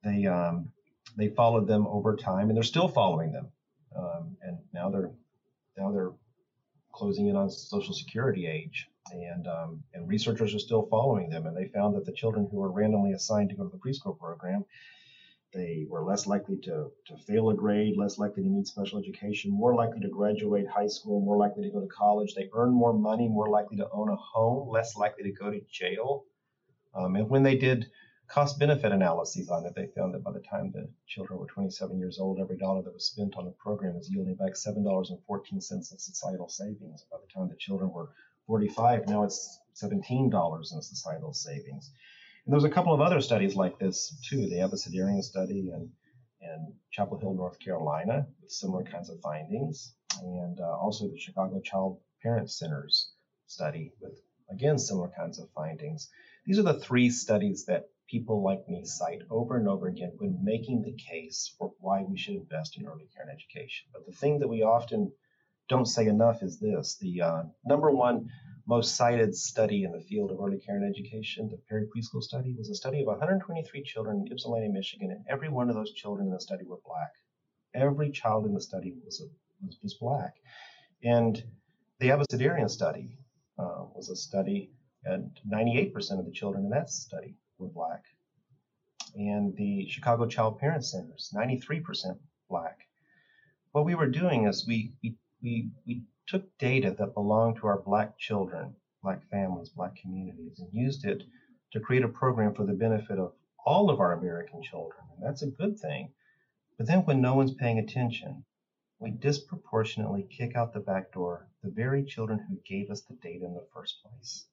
they 0.04 0.26
um, 0.26 0.70
they 1.18 1.30
followed 1.30 1.68
them 1.68 1.86
over 1.88 2.16
time, 2.16 2.50
and 2.50 2.56
they're 2.56 2.64
still 2.64 2.88
following 2.88 3.32
them. 3.32 3.52
Um, 3.98 4.38
and 4.42 4.58
now 4.74 4.90
they're 4.90 5.12
now 5.78 5.92
they're 5.92 6.12
closing 6.92 7.28
in 7.28 7.36
on 7.36 7.50
Social 7.50 7.94
Security 7.94 8.48
age, 8.48 8.88
and 9.12 9.48
um, 9.48 9.84
and 9.94 10.08
researchers 10.08 10.54
are 10.56 10.60
still 10.60 10.88
following 10.90 11.30
them. 11.30 11.46
And 11.46 11.56
they 11.56 11.68
found 11.68 11.96
that 11.96 12.06
the 12.06 12.12
children 12.12 12.48
who 12.50 12.58
were 12.58 12.72
randomly 12.72 13.14
assigned 13.14 13.50
to 13.50 13.56
go 13.56 13.64
to 13.64 13.70
the 13.70 13.78
preschool 13.78 14.18
program, 14.18 14.66
they 15.54 15.86
were 15.90 16.04
less 16.04 16.28
likely 16.28 16.58
to, 16.58 16.92
to 17.08 17.18
fail 17.26 17.50
a 17.50 17.56
grade, 17.56 17.96
less 17.98 18.18
likely 18.18 18.44
to 18.44 18.50
need 18.50 18.68
special 18.68 19.00
education, 19.00 19.52
more 19.52 19.74
likely 19.76 20.02
to 20.02 20.10
graduate 20.10 20.68
high 20.68 20.88
school, 20.88 21.22
more 21.22 21.38
likely 21.38 21.64
to 21.64 21.70
go 21.70 21.80
to 21.80 21.88
college. 21.88 22.34
They 22.34 22.50
earn 22.54 22.72
more 22.72 22.94
money, 22.94 23.28
more 23.28 23.50
likely 23.50 23.78
to 23.78 23.88
own 23.92 24.10
a 24.10 24.16
home, 24.16 24.70
less 24.70 24.96
likely 24.96 25.24
to 25.24 25.32
go 25.32 25.50
to 25.50 25.62
jail. 25.72 26.26
Um, 26.94 27.16
and 27.16 27.30
when 27.30 27.44
they 27.44 27.56
did 27.56 27.88
cost 28.28 28.60
benefit 28.60 28.92
analyses 28.92 29.50
on 29.50 29.66
it, 29.66 29.74
they 29.76 29.88
found 29.88 30.14
that 30.14 30.24
by 30.24 30.32
the 30.32 30.40
time 30.42 30.72
the 30.72 30.90
children 31.08 31.40
were 31.40 31.48
27 31.48 31.98
years 31.98 32.20
old, 32.20 32.40
every 32.40 32.58
dollar 32.58 32.82
that 32.84 32.94
was 32.94 33.06
spent 33.06 33.36
on 33.38 33.46
the 33.46 33.52
program 33.52 33.96
was 33.96 34.10
yielding 34.10 34.36
back 34.36 34.54
$7.14 34.54 35.52
in 35.52 35.82
societal 35.82 36.50
savings. 36.50 37.06
By 37.12 37.18
the 37.20 37.34
time 37.34 37.50
the 37.50 37.56
children 37.56 37.92
were 37.92 38.10
45, 38.48 39.08
now 39.08 39.24
it's 39.24 39.60
$17 39.82 40.74
in 40.74 40.82
societal 40.82 41.34
savings. 41.34 41.92
And 42.46 42.54
there's 42.54 42.64
a 42.64 42.70
couple 42.70 42.94
of 42.94 43.02
other 43.02 43.22
studies 43.22 43.56
like 43.56 43.78
this 43.80 44.18
too. 44.30 44.48
The 44.48 44.58
Abecedarian 44.58 45.22
study 45.22 45.72
and 45.74 45.90
in 46.42 46.74
Chapel 46.92 47.20
Hill, 47.20 47.34
North 47.34 47.60
Carolina, 47.60 48.28
with 48.42 48.52
similar 48.52 48.84
kinds 48.84 49.10
of 49.10 49.20
findings, 49.22 49.94
and 50.22 50.60
uh, 50.60 50.78
also 50.78 51.08
the 51.10 51.18
Chicago 51.18 51.60
Child 51.62 52.00
Parent 52.22 52.50
Centers 52.52 53.12
study 53.48 53.92
with 54.00 54.20
again 54.50 54.78
similar 54.78 55.10
kinds 55.10 55.40
of 55.40 55.50
findings. 55.52 56.10
These 56.46 56.60
are 56.60 56.64
the 56.64 56.80
three 56.80 57.10
studies 57.10 57.66
that 57.66 57.90
people 58.08 58.42
like 58.42 58.68
me 58.70 58.86
cite 58.86 59.22
over 59.30 59.58
and 59.58 59.68
over 59.68 59.88
again 59.88 60.12
when 60.18 60.44
making 60.44 60.82
the 60.82 60.94
case 60.94 61.54
for 61.58 61.74
why 61.80 62.04
we 62.04 62.18
should 62.18 62.36
invest 62.36 62.78
in 62.78 62.86
early 62.86 63.08
care 63.14 63.24
and 63.24 63.32
education. 63.32 63.88
But 63.92 64.06
the 64.06 64.14
thing 64.14 64.40
that 64.40 64.48
we 64.48 64.64
often 64.64 65.12
don't 65.68 65.86
say 65.86 66.08
enough 66.08 66.42
is 66.42 66.60
this 66.60 66.98
the 67.02 67.22
uh, 67.22 67.44
number 67.66 67.92
one 67.92 68.30
most 68.66 68.96
cited 68.96 69.36
study 69.36 69.84
in 69.84 69.92
the 69.92 70.02
field 70.02 70.32
of 70.32 70.40
early 70.40 70.60
care 70.60 70.76
and 70.76 70.86
education, 70.86 71.50
the 71.50 71.58
Perry 71.70 71.86
Preschool 71.86 72.22
Study, 72.22 72.54
was 72.58 72.70
a 72.70 72.76
study 72.76 73.02
of 73.02 73.08
123 73.08 73.84
children 73.84 74.26
in 74.26 74.32
Ypsilanti, 74.32 74.68
Michigan, 74.70 75.12
and 75.12 75.24
every 75.30 75.50
one 75.50 75.70
of 75.70 75.76
those 75.76 75.94
children 75.94 76.28
in 76.28 76.34
the 76.34 76.40
study 76.40 76.66
were 76.66 76.80
black. 76.86 77.12
Every 77.74 78.12
child 78.12 78.46
in 78.46 78.54
the 78.54 78.62
study 78.62 78.94
was, 79.06 79.22
a, 79.22 79.26
was, 79.66 79.78
was 79.82 79.94
black. 79.94 80.36
And 81.04 81.42
the 82.00 82.10
Abecedarian 82.10 82.70
study 82.70 83.18
uh, 83.58 83.86
was 83.96 84.10
a 84.10 84.16
study, 84.16 84.72
and 85.06 85.32
98% 85.50 86.20
of 86.20 86.26
the 86.26 86.32
children 86.32 86.66
in 86.66 86.70
that 86.72 86.90
study 86.90 87.36
were 87.60 87.68
black. 87.68 88.04
And 89.16 89.56
the 89.56 89.88
Chicago 89.90 90.28
Child 90.28 90.60
Parent 90.60 90.86
Centers, 90.86 91.34
93% 91.36 92.18
black. 92.50 92.88
What 93.72 93.86
we 93.86 93.96
were 93.96 94.08
doing 94.08 94.48
is 94.48 94.68
we, 94.68 94.94
we, 95.04 95.16
we, 95.42 95.70
we 95.86 96.04
took 96.28 96.58
data 96.58 96.96
that 96.98 97.14
belonged 97.14 97.58
to 97.58 97.68
our 97.68 97.80
black 97.80 98.18
children, 98.18 98.76
black 99.02 99.28
families, 99.30 99.70
black 99.70 99.96
communities, 99.96 100.60
and 100.60 100.70
used 100.72 101.06
it 101.06 101.24
to 101.72 101.80
create 101.80 102.04
a 102.04 102.08
program 102.08 102.54
for 102.54 102.66
the 102.66 102.74
benefit 102.74 103.20
of 103.20 103.34
all 103.66 103.90
of 103.90 104.00
our 104.00 104.14
American 104.14 104.62
children. 104.62 105.04
And 105.16 105.26
that's 105.26 105.42
a 105.42 105.48
good 105.48 105.80
thing. 105.80 106.14
But 106.78 106.88
then 106.88 107.06
when 107.06 107.22
no 107.22 107.36
one's 107.36 107.54
paying 107.54 107.80
attention, 107.80 108.46
we 109.00 109.12
disproportionately 109.12 110.24
kick 110.24 110.56
out 110.56 110.74
the 110.74 110.80
back 110.80 111.12
door 111.12 111.48
the 111.64 111.70
very 111.70 112.04
children 112.04 112.40
who 112.40 112.58
gave 112.66 112.90
us 112.90 113.02
the 113.02 113.16
data 113.16 113.46
in 113.46 113.54
the 113.54 113.68
first 113.74 114.02
place. 114.02 114.46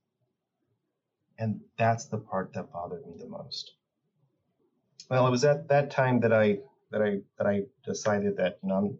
And 1.38 1.60
that's 1.76 2.06
the 2.06 2.18
part 2.18 2.52
that 2.54 2.72
bothered 2.72 3.06
me 3.06 3.14
the 3.18 3.28
most. 3.28 3.72
Well, 5.10 5.26
it 5.26 5.30
was 5.30 5.44
at 5.44 5.68
that 5.68 5.90
time 5.90 6.20
that 6.20 6.32
I 6.32 6.58
that 6.90 7.02
I 7.02 7.20
that 7.38 7.46
I 7.46 7.62
decided 7.84 8.36
that 8.36 8.58
you 8.62 8.68
know 8.68 8.76
I'm 8.76 8.98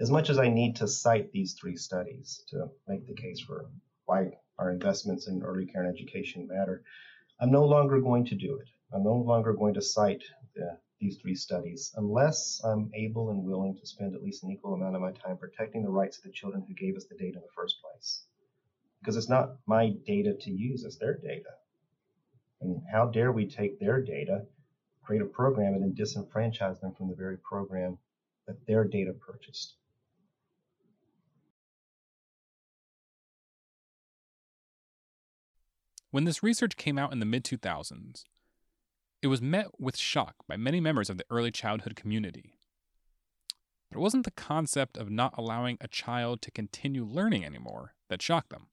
as 0.00 0.10
much 0.10 0.28
as 0.28 0.38
I 0.38 0.48
need 0.48 0.76
to 0.76 0.88
cite 0.88 1.32
these 1.32 1.54
three 1.54 1.76
studies 1.76 2.44
to 2.48 2.68
make 2.86 3.06
the 3.06 3.14
case 3.14 3.40
for 3.40 3.66
why 4.04 4.32
our 4.58 4.70
investments 4.70 5.26
in 5.28 5.42
early 5.42 5.66
care 5.66 5.82
and 5.82 5.94
education 5.94 6.46
matter, 6.46 6.82
I'm 7.40 7.50
no 7.50 7.64
longer 7.64 8.00
going 8.00 8.26
to 8.26 8.34
do 8.34 8.58
it. 8.58 8.68
I'm 8.92 9.04
no 9.04 9.14
longer 9.14 9.52
going 9.52 9.74
to 9.74 9.82
cite 9.82 10.22
the, 10.54 10.78
these 11.00 11.18
three 11.18 11.34
studies 11.34 11.92
unless 11.96 12.60
I'm 12.64 12.90
able 12.94 13.30
and 13.30 13.44
willing 13.44 13.76
to 13.76 13.86
spend 13.86 14.14
at 14.14 14.22
least 14.22 14.44
an 14.44 14.50
equal 14.50 14.74
amount 14.74 14.96
of 14.96 15.02
my 15.02 15.12
time 15.12 15.36
protecting 15.36 15.82
the 15.82 15.90
rights 15.90 16.18
of 16.18 16.24
the 16.24 16.30
children 16.30 16.64
who 16.66 16.74
gave 16.74 16.96
us 16.96 17.04
the 17.04 17.16
data 17.16 17.38
in 17.38 17.42
the 17.42 17.54
first 17.54 17.76
place. 17.82 18.24
Because 19.00 19.16
it's 19.16 19.28
not 19.28 19.56
my 19.66 19.90
data 20.06 20.34
to 20.40 20.50
use, 20.50 20.84
it's 20.84 20.98
their 20.98 21.18
data. 21.18 21.50
And 22.60 22.82
how 22.90 23.06
dare 23.06 23.32
we 23.32 23.46
take 23.46 23.78
their 23.78 24.00
data, 24.00 24.42
create 25.02 25.22
a 25.22 25.26
program, 25.26 25.74
and 25.74 25.82
then 25.82 25.94
disenfranchise 25.94 26.80
them 26.80 26.94
from 26.94 27.08
the 27.08 27.14
very 27.14 27.36
program 27.38 27.98
that 28.46 28.66
their 28.66 28.84
data 28.84 29.12
purchased? 29.12 29.76
When 36.10 36.24
this 36.24 36.42
research 36.42 36.76
came 36.76 36.98
out 36.98 37.12
in 37.12 37.20
the 37.20 37.26
mid 37.26 37.44
2000s, 37.44 38.24
it 39.20 39.26
was 39.26 39.42
met 39.42 39.66
with 39.78 39.96
shock 39.96 40.34
by 40.48 40.56
many 40.56 40.80
members 40.80 41.10
of 41.10 41.18
the 41.18 41.26
early 41.28 41.50
childhood 41.50 41.96
community. 41.96 42.54
But 43.90 43.98
it 43.98 44.00
wasn't 44.00 44.24
the 44.24 44.30
concept 44.30 44.96
of 44.96 45.10
not 45.10 45.34
allowing 45.36 45.78
a 45.80 45.88
child 45.88 46.42
to 46.42 46.50
continue 46.50 47.04
learning 47.04 47.44
anymore 47.44 47.94
that 48.08 48.22
shocked 48.22 48.50
them. 48.50 48.68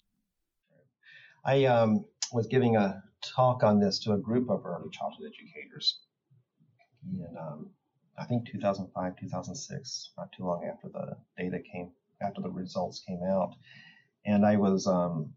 I 1.45 1.65
um, 1.65 2.05
was 2.31 2.47
giving 2.47 2.77
a 2.77 3.03
talk 3.21 3.63
on 3.63 3.79
this 3.79 3.99
to 3.99 4.13
a 4.13 4.17
group 4.17 4.49
of 4.49 4.65
early 4.65 4.89
childhood 4.91 5.27
educators 5.27 5.99
in, 7.11 7.35
um, 7.37 7.69
I 8.17 8.23
think, 8.25 8.49
2005, 8.49 9.15
2006, 9.19 10.11
not 10.17 10.31
too 10.31 10.45
long 10.45 10.69
after 10.71 10.87
the 10.87 11.17
data 11.37 11.59
came, 11.59 11.91
after 12.21 12.41
the 12.41 12.49
results 12.49 13.03
came 13.05 13.21
out. 13.27 13.55
And 14.25 14.45
I 14.45 14.55
was 14.55 14.87
um, 14.87 15.33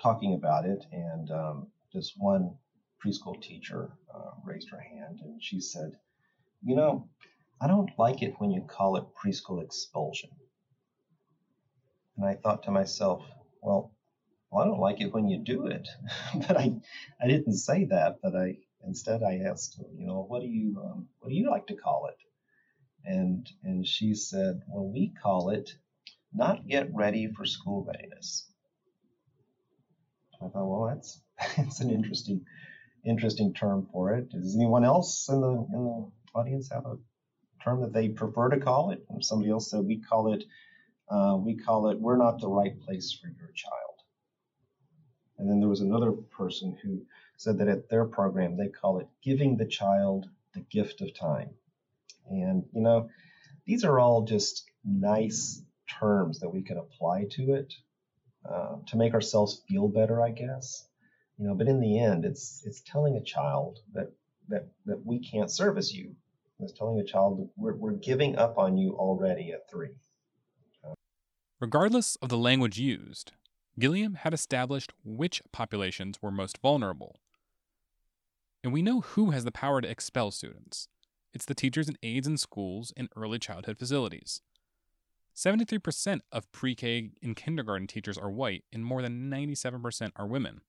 talking 0.00 0.32
about 0.34 0.64
it, 0.64 0.82
and 0.92 1.30
um, 1.30 1.66
this 1.92 2.14
one 2.16 2.56
preschool 3.04 3.40
teacher 3.42 3.90
uh, 4.14 4.30
raised 4.44 4.70
her 4.70 4.80
hand 4.80 5.20
and 5.22 5.42
she 5.42 5.60
said, 5.60 5.92
You 6.62 6.76
know, 6.76 7.08
I 7.60 7.66
don't 7.66 7.90
like 7.98 8.22
it 8.22 8.34
when 8.38 8.50
you 8.50 8.62
call 8.62 8.96
it 8.96 9.04
preschool 9.22 9.62
expulsion. 9.62 10.30
And 12.16 12.26
I 12.26 12.34
thought 12.34 12.62
to 12.64 12.70
myself, 12.70 13.22
Well, 13.60 13.92
well 14.52 14.64
I 14.64 14.68
don't 14.68 14.80
like 14.80 15.00
it 15.00 15.12
when 15.12 15.28
you 15.28 15.38
do 15.38 15.66
it. 15.66 15.88
but 16.48 16.58
I, 16.58 16.74
I 17.20 17.26
didn't 17.28 17.54
say 17.54 17.86
that, 17.86 18.18
but 18.22 18.36
I 18.36 18.58
instead 18.86 19.22
I 19.22 19.40
asked, 19.50 19.80
you 19.96 20.06
know, 20.06 20.24
what 20.28 20.42
do 20.42 20.48
you 20.48 20.80
um, 20.84 21.08
what 21.20 21.30
do 21.30 21.34
you 21.34 21.50
like 21.50 21.66
to 21.68 21.76
call 21.76 22.08
it? 22.08 22.18
And 23.04 23.48
and 23.64 23.86
she 23.86 24.14
said, 24.14 24.62
well, 24.68 24.88
we 24.88 25.12
call 25.22 25.50
it 25.50 25.74
not 26.34 26.66
get 26.68 26.94
ready 26.94 27.28
for 27.32 27.44
school 27.46 27.84
readiness. 27.84 28.46
I 30.42 30.48
thought, 30.48 30.66
well, 30.66 30.92
that's 30.94 31.20
it's 31.58 31.80
an 31.80 31.90
interesting 31.90 32.44
interesting 33.04 33.54
term 33.54 33.88
for 33.92 34.14
it. 34.14 34.30
Does 34.30 34.56
anyone 34.56 34.84
else 34.84 35.28
in 35.28 35.40
the 35.40 35.50
in 35.50 35.84
the 35.84 36.12
audience 36.34 36.70
have 36.72 36.86
a 36.86 36.96
term 37.62 37.80
that 37.82 37.92
they 37.92 38.08
prefer 38.08 38.48
to 38.50 38.60
call 38.60 38.90
it. 38.90 39.04
And 39.10 39.24
somebody 39.24 39.50
else 39.50 39.70
said 39.70 39.84
we 39.84 40.00
call 40.00 40.32
it 40.32 40.44
uh, 41.10 41.36
we 41.38 41.56
call 41.56 41.90
it 41.90 42.00
we're 42.00 42.16
not 42.16 42.40
the 42.40 42.48
right 42.48 42.78
place 42.80 43.18
for 43.20 43.28
your 43.28 43.50
child. 43.54 43.91
And 45.42 45.50
then 45.50 45.58
there 45.58 45.68
was 45.68 45.80
another 45.80 46.12
person 46.12 46.78
who 46.80 47.04
said 47.36 47.58
that 47.58 47.66
at 47.66 47.88
their 47.88 48.04
program 48.04 48.56
they 48.56 48.68
call 48.68 49.00
it 49.00 49.08
giving 49.24 49.56
the 49.56 49.66
child 49.66 50.28
the 50.54 50.60
gift 50.60 51.00
of 51.00 51.12
time. 51.18 51.50
And 52.30 52.62
you 52.72 52.80
know, 52.80 53.10
these 53.66 53.82
are 53.82 53.98
all 53.98 54.22
just 54.22 54.70
nice 54.84 55.60
terms 55.98 56.38
that 56.38 56.50
we 56.50 56.62
can 56.62 56.78
apply 56.78 57.24
to 57.32 57.54
it 57.54 57.74
uh, 58.48 58.76
to 58.86 58.96
make 58.96 59.14
ourselves 59.14 59.62
feel 59.68 59.88
better, 59.88 60.22
I 60.22 60.30
guess. 60.30 60.86
You 61.38 61.48
know, 61.48 61.56
but 61.56 61.66
in 61.66 61.80
the 61.80 61.98
end, 61.98 62.24
it's 62.24 62.62
it's 62.64 62.80
telling 62.82 63.16
a 63.16 63.24
child 63.24 63.80
that 63.94 64.12
that 64.48 64.68
that 64.86 65.04
we 65.04 65.18
can't 65.18 65.50
service 65.50 65.92
you. 65.92 66.14
It's 66.60 66.72
telling 66.72 67.00
a 67.00 67.04
child 67.04 67.50
we're 67.56 67.74
we're 67.74 67.94
giving 67.94 68.36
up 68.36 68.58
on 68.58 68.78
you 68.78 68.92
already 68.92 69.50
at 69.50 69.68
three. 69.68 69.96
Regardless 71.58 72.14
of 72.16 72.28
the 72.28 72.38
language 72.38 72.78
used, 72.78 73.32
Gilliam 73.78 74.14
had 74.14 74.34
established 74.34 74.92
which 75.04 75.42
populations 75.52 76.20
were 76.20 76.30
most 76.30 76.58
vulnerable. 76.58 77.20
And 78.62 78.72
we 78.72 78.82
know 78.82 79.00
who 79.00 79.30
has 79.30 79.44
the 79.44 79.52
power 79.52 79.80
to 79.80 79.90
expel 79.90 80.30
students. 80.30 80.88
It's 81.32 81.46
the 81.46 81.54
teachers 81.54 81.88
and 81.88 81.98
aides 82.02 82.26
in 82.26 82.36
schools 82.36 82.92
and 82.96 83.08
early 83.16 83.38
childhood 83.38 83.78
facilities. 83.78 84.42
73% 85.34 86.20
of 86.30 86.50
pre 86.52 86.74
K 86.74 87.10
and 87.22 87.34
kindergarten 87.34 87.86
teachers 87.86 88.18
are 88.18 88.30
white, 88.30 88.64
and 88.72 88.84
more 88.84 89.00
than 89.00 89.30
97% 89.30 90.12
are 90.16 90.26
women. 90.26 90.60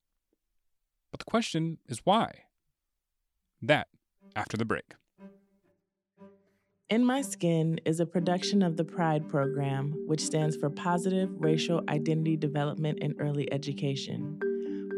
But 1.11 1.19
the 1.19 1.25
question 1.25 1.79
is 1.87 2.01
why? 2.05 2.45
That 3.61 3.87
after 4.35 4.55
the 4.55 4.65
break. 4.65 4.95
In 6.89 7.05
My 7.05 7.21
Skin 7.21 7.79
is 7.85 8.01
a 8.01 8.05
production 8.05 8.61
of 8.61 8.75
the 8.75 8.83
PRIDE 8.83 9.29
program, 9.29 9.93
which 10.05 10.19
stands 10.19 10.57
for 10.57 10.69
Positive 10.69 11.29
Racial 11.39 11.81
Identity 11.87 12.35
Development 12.35 12.99
in 12.99 13.15
Early 13.19 13.51
Education. 13.53 14.37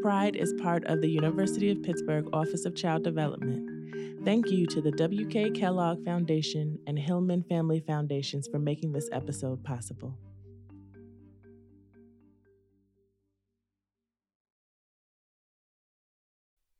PRIDE 0.02 0.36
is 0.36 0.52
part 0.60 0.84
of 0.86 1.02
the 1.02 1.08
University 1.08 1.70
of 1.70 1.84
Pittsburgh 1.84 2.28
Office 2.34 2.66
of 2.66 2.76
Child 2.76 3.04
Development. 3.04 4.26
Thank 4.26 4.50
you 4.50 4.66
to 4.66 4.82
the 4.82 4.92
W.K. 4.94 5.52
Kellogg 5.52 6.04
Foundation 6.04 6.80
and 6.88 6.98
Hillman 6.98 7.44
Family 7.44 7.80
Foundations 7.80 8.48
for 8.48 8.58
making 8.58 8.92
this 8.92 9.08
episode 9.12 9.64
possible. 9.64 10.18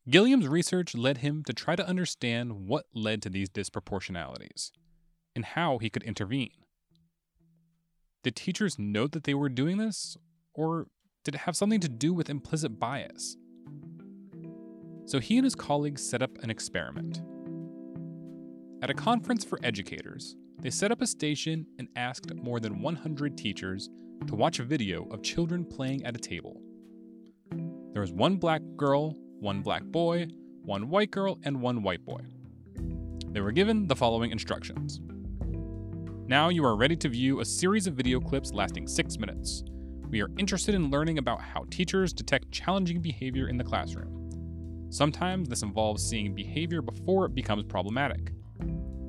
Gilliam's 0.08 0.48
research 0.48 0.96
led 0.96 1.18
him 1.18 1.44
to 1.44 1.52
try 1.52 1.76
to 1.76 1.86
understand 1.86 2.66
what 2.66 2.86
led 2.92 3.22
to 3.22 3.30
these 3.30 3.48
disproportionalities 3.48 4.72
and 5.36 5.44
how 5.44 5.78
he 5.78 5.88
could 5.88 6.02
intervene. 6.02 6.50
Did 8.24 8.34
teachers 8.34 8.76
know 8.76 9.06
that 9.06 9.22
they 9.22 9.34
were 9.34 9.48
doing 9.48 9.76
this, 9.76 10.16
or 10.52 10.88
did 11.22 11.36
it 11.36 11.42
have 11.42 11.56
something 11.56 11.78
to 11.80 11.88
do 11.88 12.12
with 12.12 12.28
implicit 12.28 12.80
bias? 12.80 13.36
So 15.04 15.20
he 15.20 15.36
and 15.36 15.44
his 15.44 15.54
colleagues 15.54 16.02
set 16.02 16.22
up 16.22 16.36
an 16.42 16.50
experiment. 16.50 17.22
At 18.82 18.90
a 18.90 18.94
conference 18.94 19.44
for 19.44 19.60
educators, 19.62 20.34
they 20.60 20.70
set 20.70 20.90
up 20.90 21.02
a 21.02 21.06
station 21.06 21.66
and 21.78 21.88
asked 21.94 22.34
more 22.34 22.58
than 22.58 22.82
100 22.82 23.38
teachers 23.38 23.88
to 24.26 24.34
watch 24.34 24.58
a 24.58 24.64
video 24.64 25.06
of 25.10 25.22
children 25.22 25.64
playing 25.64 26.04
at 26.04 26.16
a 26.16 26.18
table. 26.18 26.60
There 27.92 28.00
was 28.00 28.12
one 28.12 28.36
black 28.36 28.62
girl, 28.76 29.14
one 29.38 29.62
black 29.62 29.84
boy, 29.84 30.26
one 30.64 30.88
white 30.88 31.10
girl, 31.10 31.38
and 31.44 31.60
one 31.60 31.82
white 31.82 32.04
boy. 32.04 32.22
They 33.30 33.40
were 33.40 33.52
given 33.52 33.86
the 33.86 33.96
following 33.96 34.32
instructions. 34.32 35.00
Now 36.28 36.48
you 36.48 36.64
are 36.64 36.74
ready 36.74 36.96
to 36.96 37.08
view 37.08 37.38
a 37.38 37.44
series 37.44 37.86
of 37.86 37.94
video 37.94 38.18
clips 38.18 38.52
lasting 38.52 38.88
six 38.88 39.16
minutes. 39.16 39.62
We 40.10 40.20
are 40.22 40.30
interested 40.38 40.74
in 40.74 40.90
learning 40.90 41.18
about 41.18 41.40
how 41.40 41.66
teachers 41.70 42.12
detect 42.12 42.50
challenging 42.50 43.00
behavior 43.00 43.48
in 43.48 43.56
the 43.56 43.62
classroom. 43.62 44.88
Sometimes 44.90 45.48
this 45.48 45.62
involves 45.62 46.04
seeing 46.04 46.34
behavior 46.34 46.82
before 46.82 47.26
it 47.26 47.34
becomes 47.36 47.62
problematic. 47.66 48.32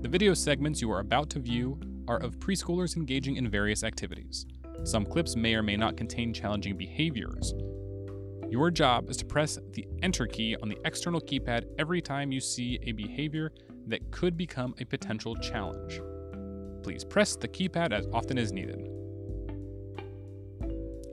The 0.01 0.09
video 0.09 0.35
segments 0.35 0.79
you 0.79 0.91
are 0.91 0.99
about 0.99 1.31
to 1.31 1.39
view 1.39 1.79
are 2.07 2.19
of 2.19 2.37
preschoolers 2.37 2.95
engaging 2.95 3.37
in 3.37 3.49
various 3.49 3.83
activities. 3.83 4.45
Some 4.83 5.03
clips 5.03 5.35
may 5.35 5.55
or 5.55 5.63
may 5.63 5.75
not 5.75 5.97
contain 5.97 6.35
challenging 6.35 6.77
behaviors. 6.77 7.51
Your 8.51 8.69
job 8.69 9.09
is 9.09 9.17
to 9.17 9.25
press 9.25 9.57
the 9.73 9.87
Enter 10.03 10.27
key 10.27 10.55
on 10.61 10.69
the 10.69 10.77
external 10.85 11.19
keypad 11.19 11.65
every 11.79 11.99
time 11.99 12.31
you 12.31 12.39
see 12.39 12.77
a 12.83 12.91
behavior 12.91 13.53
that 13.87 14.11
could 14.11 14.37
become 14.37 14.75
a 14.79 14.85
potential 14.85 15.35
challenge. 15.37 15.99
Please 16.87 17.03
press 17.03 17.35
the 17.35 17.49
keypad 17.49 17.91
as 17.91 18.07
often 18.13 18.37
as 18.37 18.53
needed. 18.53 18.89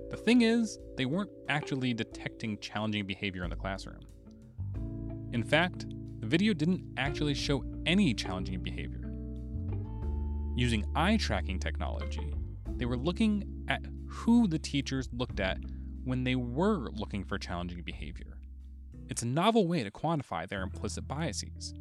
The 0.08 0.16
thing 0.16 0.42
is, 0.42 0.78
they 0.96 1.04
weren't 1.04 1.32
actually 1.48 1.92
detecting 1.92 2.58
challenging 2.58 3.04
behavior 3.06 3.42
in 3.42 3.50
the 3.50 3.56
classroom. 3.56 3.98
In 5.32 5.42
fact, 5.42 5.87
the 6.20 6.28
video 6.28 6.54
didn't 6.54 6.84
actually 6.96 7.34
show 7.34 7.64
any 7.87 8.14
challenging 8.14 8.62
behavior. 8.62 9.12
Using 10.54 10.84
eye 10.94 11.16
tracking 11.16 11.58
technology, 11.58 12.32
they 12.76 12.84
were 12.84 12.96
looking 12.96 13.64
at 13.66 13.84
who 14.06 14.46
the 14.46 14.60
teachers 14.60 15.08
looked 15.12 15.40
at 15.40 15.58
when 16.04 16.22
they 16.22 16.37
were 16.37 16.88
looking 16.92 17.24
for 17.24 17.37
challenging 17.37 17.82
behavior. 17.82 18.38
It's 19.08 19.22
a 19.22 19.26
novel 19.26 19.66
way 19.66 19.82
to 19.82 19.90
quantify 19.90 20.48
their 20.48 20.62
implicit 20.62 21.08
biases. 21.08 21.74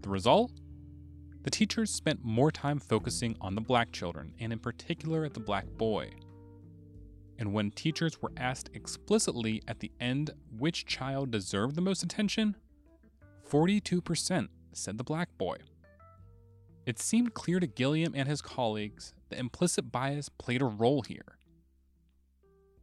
The 0.00 0.08
result? 0.08 0.52
The 1.44 1.50
teachers 1.50 1.90
spent 1.90 2.24
more 2.24 2.50
time 2.50 2.78
focusing 2.78 3.36
on 3.40 3.54
the 3.54 3.60
black 3.60 3.92
children, 3.92 4.34
and 4.40 4.52
in 4.52 4.58
particular 4.58 5.28
the 5.28 5.40
black 5.40 5.66
boy. 5.76 6.10
And 7.38 7.52
when 7.52 7.70
teachers 7.70 8.20
were 8.20 8.32
asked 8.36 8.70
explicitly 8.74 9.62
at 9.68 9.78
the 9.78 9.92
end 10.00 10.30
which 10.58 10.86
child 10.86 11.30
deserved 11.30 11.76
the 11.76 11.80
most 11.80 12.02
attention, 12.02 12.56
42% 13.48 14.48
said 14.72 14.98
the 14.98 15.04
black 15.04 15.36
boy. 15.38 15.56
It 16.84 16.98
seemed 16.98 17.34
clear 17.34 17.60
to 17.60 17.66
Gilliam 17.66 18.14
and 18.14 18.28
his 18.28 18.42
colleagues 18.42 19.12
that 19.28 19.38
implicit 19.38 19.92
bias 19.92 20.28
played 20.28 20.62
a 20.62 20.66
role 20.66 21.02
here. 21.02 21.38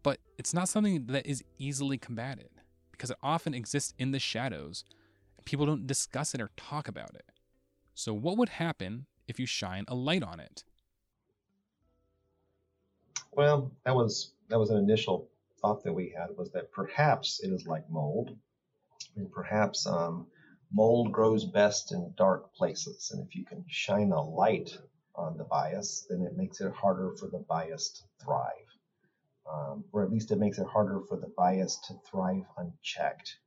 But 0.03 0.19
it's 0.37 0.53
not 0.53 0.69
something 0.69 1.07
that 1.07 1.25
is 1.25 1.43
easily 1.57 1.97
combated 1.97 2.49
because 2.91 3.09
it 3.09 3.17
often 3.21 3.53
exists 3.53 3.93
in 3.97 4.11
the 4.11 4.19
shadows 4.19 4.85
and 5.37 5.45
people 5.45 5.65
don't 5.65 5.87
discuss 5.87 6.33
it 6.33 6.41
or 6.41 6.51
talk 6.55 6.87
about 6.87 7.15
it. 7.15 7.25
So, 7.97 8.13
what 8.13 8.37
would 8.37 8.49
happen 8.49 9.05
if 9.25 9.39
you 9.39 9.45
shine 9.45 9.85
a 9.87 9.95
light 9.95 10.21
on 10.21 10.41
it? 10.41 10.65
Well, 13.31 13.71
that 13.85 13.95
was 13.95 14.33
that 14.49 14.59
was 14.59 14.69
an 14.69 14.77
initial 14.77 15.29
thought 15.61 15.81
that 15.85 15.93
we 15.93 16.09
had 16.09 16.35
was 16.37 16.51
that 16.51 16.73
perhaps 16.73 17.39
it 17.41 17.53
is 17.53 17.65
like 17.65 17.89
mold, 17.89 18.37
and 19.15 19.31
perhaps 19.31 19.87
um, 19.87 20.27
mold 20.73 21.13
grows 21.13 21.45
best 21.45 21.93
in 21.93 22.13
dark 22.17 22.53
places. 22.53 23.11
And 23.11 23.25
if 23.25 23.33
you 23.33 23.45
can 23.45 23.63
shine 23.69 24.11
a 24.11 24.21
light 24.21 24.77
on 25.15 25.37
the 25.37 25.45
bias, 25.45 26.05
then 26.09 26.21
it 26.21 26.35
makes 26.35 26.59
it 26.59 26.73
harder 26.73 27.13
for 27.15 27.27
the 27.27 27.45
bias 27.47 27.89
to 27.91 28.03
thrive, 28.25 28.77
um, 29.49 29.85
or 29.93 30.03
at 30.03 30.11
least 30.11 30.31
it 30.31 30.37
makes 30.37 30.59
it 30.59 30.67
harder 30.67 30.99
for 31.07 31.15
the 31.15 31.31
bias 31.37 31.77
to 31.87 31.93
thrive 32.11 32.43
unchecked, 32.57 33.37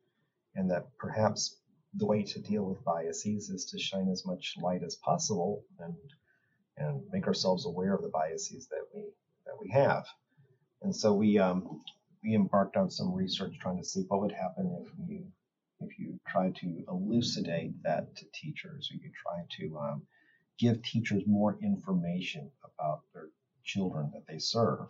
and 0.55 0.71
that 0.71 0.87
perhaps 0.97 1.58
the 1.95 2.07
way 2.07 2.23
to 2.23 2.41
deal 2.41 2.65
with 2.65 2.85
biases 2.85 3.51
is 3.51 3.65
to 3.67 3.79
shine 3.79 4.09
as 4.11 4.27
much 4.27 4.55
light 4.61 4.83
as 4.83 4.97
possible 4.97 5.65
and 5.79 5.95
and 6.77 7.03
make 7.11 7.27
ourselves 7.27 7.67
aware 7.67 7.95
of 7.95 8.03
the 8.03 8.09
biases 8.09 8.69
that 8.69 8.85
we 8.95 9.03
that 9.47 9.55
we 9.61 9.71
have. 9.71 10.07
And 10.83 10.95
so 10.95 11.13
we 11.13 11.39
um, 11.39 11.83
we 12.23 12.35
embarked 12.35 12.77
on 12.77 12.91
some 12.91 13.13
research 13.13 13.59
trying 13.59 13.79
to 13.79 13.85
see 13.85 14.05
what 14.09 14.21
would 14.21 14.33
happen 14.33 14.85
if 14.85 14.93
you 15.09 15.27
if 15.81 15.99
you 15.99 16.19
try 16.27 16.51
to 16.51 16.85
elucidate 16.89 17.83
that 17.83 18.15
to 18.17 18.25
teachers 18.35 18.91
or 18.91 18.97
you 18.97 19.11
try 19.23 19.45
to 19.59 19.79
um, 19.79 20.03
give 20.59 20.83
teachers 20.83 21.23
more 21.27 21.57
information 21.63 22.51
about 22.65 23.03
their 23.15 23.29
children 23.65 24.11
that 24.13 24.27
they 24.29 24.39
serve. 24.39 24.81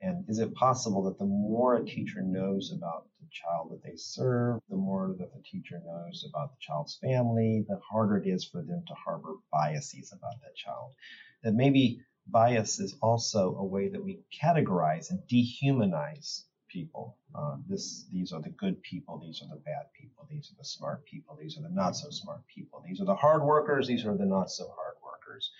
And 0.00 0.24
is 0.28 0.38
it 0.38 0.54
possible 0.54 1.02
that 1.04 1.18
the 1.18 1.26
more 1.26 1.76
a 1.76 1.84
teacher 1.84 2.22
knows 2.22 2.72
about 2.72 3.06
child 3.34 3.70
that 3.70 3.82
they 3.82 3.96
serve, 3.96 4.60
the 4.70 4.76
more 4.76 5.14
that 5.18 5.32
the 5.34 5.42
teacher 5.42 5.80
knows 5.84 6.24
about 6.28 6.50
the 6.50 6.60
child's 6.60 6.96
family, 7.02 7.64
the 7.68 7.78
harder 7.90 8.16
it 8.16 8.26
is 8.26 8.44
for 8.44 8.62
them 8.62 8.82
to 8.86 8.94
harbor 8.94 9.34
biases 9.52 10.12
about 10.12 10.40
that 10.42 10.56
child? 10.56 10.92
That 11.42 11.54
maybe 11.54 12.00
bias 12.26 12.80
is 12.80 12.96
also 13.02 13.56
a 13.56 13.64
way 13.64 13.88
that 13.88 14.02
we 14.02 14.20
categorize 14.42 15.10
and 15.10 15.20
dehumanize 15.28 16.44
people. 16.68 17.18
Uh, 17.34 17.56
this, 17.68 18.06
these 18.12 18.32
are 18.32 18.40
the 18.40 18.50
good 18.50 18.82
people. 18.82 19.18
These 19.18 19.42
are 19.42 19.48
the 19.48 19.62
bad 19.62 19.86
people. 19.98 20.26
These 20.30 20.50
are 20.50 20.58
the 20.58 20.64
smart 20.64 21.04
people. 21.04 21.36
These 21.40 21.58
are 21.58 21.62
the 21.62 21.70
not 21.70 21.96
so 21.96 22.10
smart 22.10 22.46
people. 22.46 22.82
These 22.86 23.00
are 23.00 23.06
the 23.06 23.14
hard 23.14 23.42
workers. 23.42 23.86
These 23.86 24.06
are 24.06 24.16
the 24.16 24.26
not 24.26 24.50
so 24.50 24.64
hard 24.64 24.96
workers. 25.02 25.50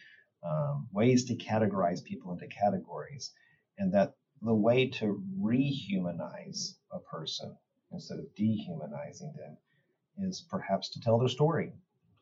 Um, 0.43 0.89
ways 0.93 1.25
to 1.27 1.37
categorize 1.37 2.05
people 2.05 2.33
into 2.33 2.47
categories, 2.49 3.33
and 3.79 3.95
that 3.95 4.15
the 4.43 4.55
way 4.55 4.89
to 4.89 5.23
rehumanize 5.41 6.75
a 6.93 6.99
person 6.99 7.57
instead 7.95 8.19
of 8.19 8.35
dehumanizing 8.35 9.33
them 9.37 9.57
is 10.29 10.45
perhaps 10.51 10.91
to 10.91 11.01
tell 11.01 11.19
their 11.19 11.29
story, 11.29 11.73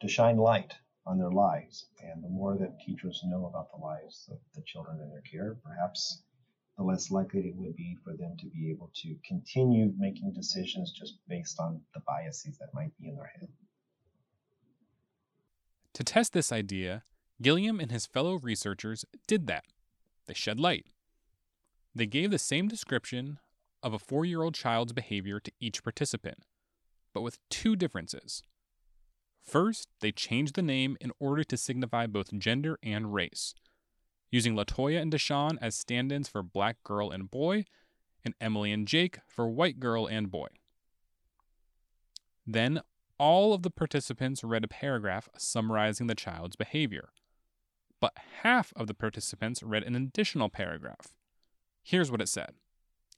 to 0.00 0.08
shine 0.08 0.36
light, 0.36 0.72
on 1.06 1.18
their 1.18 1.30
lives. 1.30 1.86
And 2.02 2.22
the 2.22 2.28
more 2.28 2.56
that 2.58 2.78
teachers 2.80 3.22
know 3.24 3.46
about 3.46 3.70
the 3.72 3.82
lives 3.82 4.28
of 4.30 4.38
the 4.54 4.62
children 4.62 5.00
in 5.00 5.10
their 5.10 5.22
care, 5.22 5.56
perhaps 5.64 6.22
the 6.76 6.84
less 6.84 7.10
likely 7.10 7.40
it 7.40 7.56
would 7.56 7.76
be 7.76 7.96
for 8.02 8.16
them 8.16 8.36
to 8.38 8.46
be 8.46 8.70
able 8.70 8.90
to 9.02 9.16
continue 9.26 9.92
making 9.98 10.32
decisions 10.32 10.92
just 10.92 11.18
based 11.28 11.58
on 11.60 11.80
the 11.94 12.00
biases 12.06 12.56
that 12.58 12.72
might 12.72 12.96
be 12.98 13.08
in 13.08 13.16
their 13.16 13.30
head. 13.38 13.48
To 15.94 16.04
test 16.04 16.32
this 16.32 16.52
idea, 16.52 17.04
Gilliam 17.42 17.80
and 17.80 17.90
his 17.90 18.06
fellow 18.06 18.36
researchers 18.38 19.04
did 19.26 19.46
that. 19.48 19.64
They 20.26 20.34
shed 20.34 20.58
light. 20.58 20.86
They 21.94 22.06
gave 22.06 22.30
the 22.30 22.38
same 22.38 22.68
description 22.68 23.38
of 23.82 23.92
a 23.92 23.98
four 23.98 24.24
year 24.24 24.42
old 24.42 24.54
child's 24.54 24.92
behavior 24.92 25.40
to 25.40 25.52
each 25.60 25.82
participant, 25.82 26.44
but 27.12 27.22
with 27.22 27.38
two 27.48 27.76
differences. 27.76 28.42
First, 29.42 29.88
they 30.00 30.12
changed 30.12 30.54
the 30.54 30.62
name 30.62 30.96
in 31.00 31.12
order 31.18 31.42
to 31.44 31.56
signify 31.56 32.06
both 32.06 32.38
gender 32.38 32.78
and 32.82 33.12
race, 33.12 33.54
using 34.30 34.54
Latoya 34.54 35.00
and 35.00 35.12
Deshawn 35.12 35.58
as 35.60 35.74
stand 35.74 36.12
ins 36.12 36.28
for 36.28 36.42
black 36.42 36.82
girl 36.84 37.10
and 37.10 37.30
boy, 37.30 37.64
and 38.24 38.34
Emily 38.40 38.72
and 38.72 38.86
Jake 38.86 39.18
for 39.26 39.48
white 39.48 39.80
girl 39.80 40.06
and 40.06 40.30
boy. 40.30 40.48
Then, 42.46 42.82
all 43.18 43.52
of 43.52 43.62
the 43.62 43.70
participants 43.70 44.42
read 44.42 44.64
a 44.64 44.68
paragraph 44.68 45.28
summarizing 45.36 46.06
the 46.06 46.14
child's 46.14 46.56
behavior, 46.56 47.10
but 48.00 48.16
half 48.42 48.72
of 48.74 48.86
the 48.86 48.94
participants 48.94 49.62
read 49.62 49.84
an 49.84 49.94
additional 49.94 50.48
paragraph. 50.48 51.14
Here's 51.82 52.10
what 52.10 52.20
it 52.20 52.28
said. 52.28 52.54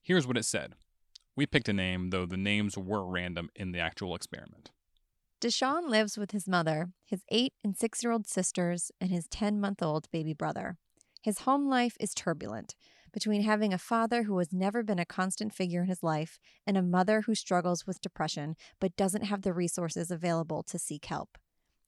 Here's 0.05 0.27
what 0.27 0.37
it 0.37 0.45
said. 0.45 0.75
We 1.35 1.47
picked 1.47 1.69
a 1.69 1.73
name, 1.73 2.11
though 2.11 2.27
the 2.27 2.37
names 2.37 2.77
were 2.77 3.07
random 3.07 3.49
in 3.57 3.73
the 3.73 3.81
actual 3.81 4.15
experiment. 4.15 4.71
Deshawn 5.41 5.89
lives 5.89 6.19
with 6.19 6.33
his 6.33 6.47
mother, 6.47 6.91
his 7.07 7.23
eight 7.31 7.55
and 7.65 7.75
six 7.75 8.03
year 8.03 8.13
old 8.13 8.27
sisters, 8.27 8.93
and 9.01 9.11
his 9.11 9.27
10 9.29 9.59
month 9.59 9.83
old 9.83 10.11
baby 10.11 10.35
brother. 10.35 10.77
His 11.23 11.41
home 11.41 11.71
life 11.71 11.97
is 11.99 12.15
turbulent 12.15 12.75
between 13.15 13.43
having 13.43 13.73
a 13.73 13.79
father 13.79 14.25
who 14.25 14.37
has 14.39 14.53
never 14.53 14.83
been 14.83 14.99
a 14.99 15.07
constant 15.07 15.55
figure 15.55 15.83
in 15.83 15.89
his 15.89 16.03
life 16.03 16.39
and 16.67 16.77
a 16.77 16.83
mother 16.83 17.23
who 17.23 17.35
struggles 17.35 17.87
with 17.87 18.01
depression 18.03 18.57
but 18.81 18.97
doesn't 18.97 19.25
have 19.25 19.41
the 19.41 19.55
resources 19.55 20.11
available 20.11 20.63
to 20.65 20.79
seek 20.79 21.07
help. 21.07 21.39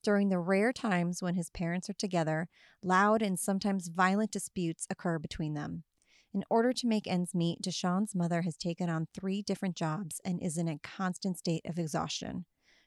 During 0.03 0.31
the 0.31 0.39
rare 0.39 0.73
times 0.73 1.21
when 1.21 1.35
his 1.35 1.51
parents 1.51 1.91
are 1.91 1.95
together, 1.95 2.49
loud 2.83 3.21
and 3.21 3.39
sometimes 3.39 3.89
violent 3.89 4.31
disputes 4.31 4.87
occur 4.89 5.19
between 5.19 5.53
them. 5.53 5.83
In 6.37 6.45
order 6.51 6.75
to 6.75 6.87
make 6.87 7.07
ends 7.07 7.35
meet, 7.35 7.63
Deshawn's 7.63 8.15
mother 8.15 8.43
has 8.43 8.59
taken 8.59 8.91
on 8.91 9.09
three 9.15 9.41
different 9.41 9.75
jobs 9.75 10.21
and 10.23 10.39
is 10.43 10.59
in 10.59 10.69
a 10.69 10.79
constant 10.83 11.39
state 11.39 11.63
of 11.65 11.79
exhaustion. 11.79 12.45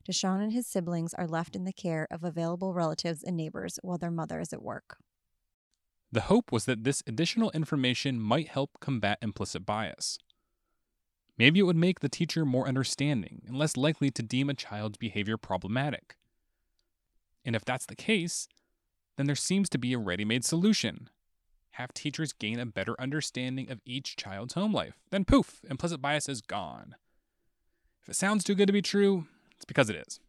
Deshawn 0.07 0.43
and 0.43 0.53
his 0.53 0.67
siblings 0.67 1.15
are 1.15 1.25
left 1.25 1.55
in 1.55 1.63
the 1.63 1.73
care 1.73 2.07
of 2.11 2.23
available 2.23 2.75
relatives 2.75 3.23
and 3.23 3.35
neighbors 3.35 3.79
while 3.81 3.97
their 3.97 4.11
mother 4.11 4.39
is 4.39 4.53
at 4.53 4.61
work. 4.61 4.97
The 6.11 6.21
hope 6.21 6.51
was 6.51 6.65
that 6.65 6.83
this 6.83 7.01
additional 7.07 7.49
information 7.49 8.19
might 8.19 8.49
help 8.49 8.79
combat 8.79 9.17
implicit 9.19 9.65
bias. 9.65 10.19
Maybe 11.35 11.59
it 11.59 11.63
would 11.63 11.75
make 11.75 12.01
the 12.01 12.07
teacher 12.07 12.45
more 12.45 12.67
understanding 12.67 13.41
and 13.47 13.57
less 13.57 13.75
likely 13.75 14.11
to 14.11 14.21
deem 14.21 14.51
a 14.51 14.53
child's 14.53 14.99
behavior 14.99 15.37
problematic. 15.37 16.17
And 17.43 17.55
if 17.55 17.65
that's 17.65 17.87
the 17.87 17.95
case, 17.95 18.47
then 19.17 19.25
there 19.25 19.35
seems 19.35 19.69
to 19.69 19.79
be 19.79 19.93
a 19.93 19.97
ready 19.97 20.23
made 20.23 20.45
solution. 20.45 21.09
Have 21.79 21.93
teachers 21.93 22.33
gain 22.33 22.59
a 22.59 22.65
better 22.65 22.99
understanding 22.99 23.71
of 23.71 23.79
each 23.85 24.17
child's 24.17 24.53
home 24.53 24.73
life. 24.73 24.95
Then 25.11 25.23
poof, 25.23 25.61
implicit 25.69 26.01
bias 26.01 26.27
is 26.27 26.41
gone. 26.41 26.95
If 28.03 28.09
it 28.09 28.15
sounds 28.17 28.43
too 28.43 28.53
good 28.53 28.65
to 28.67 28.73
be 28.73 28.81
true, 28.81 29.27
it's 29.55 29.63
because 29.63 29.89
it 29.89 29.95
is. 29.95 30.19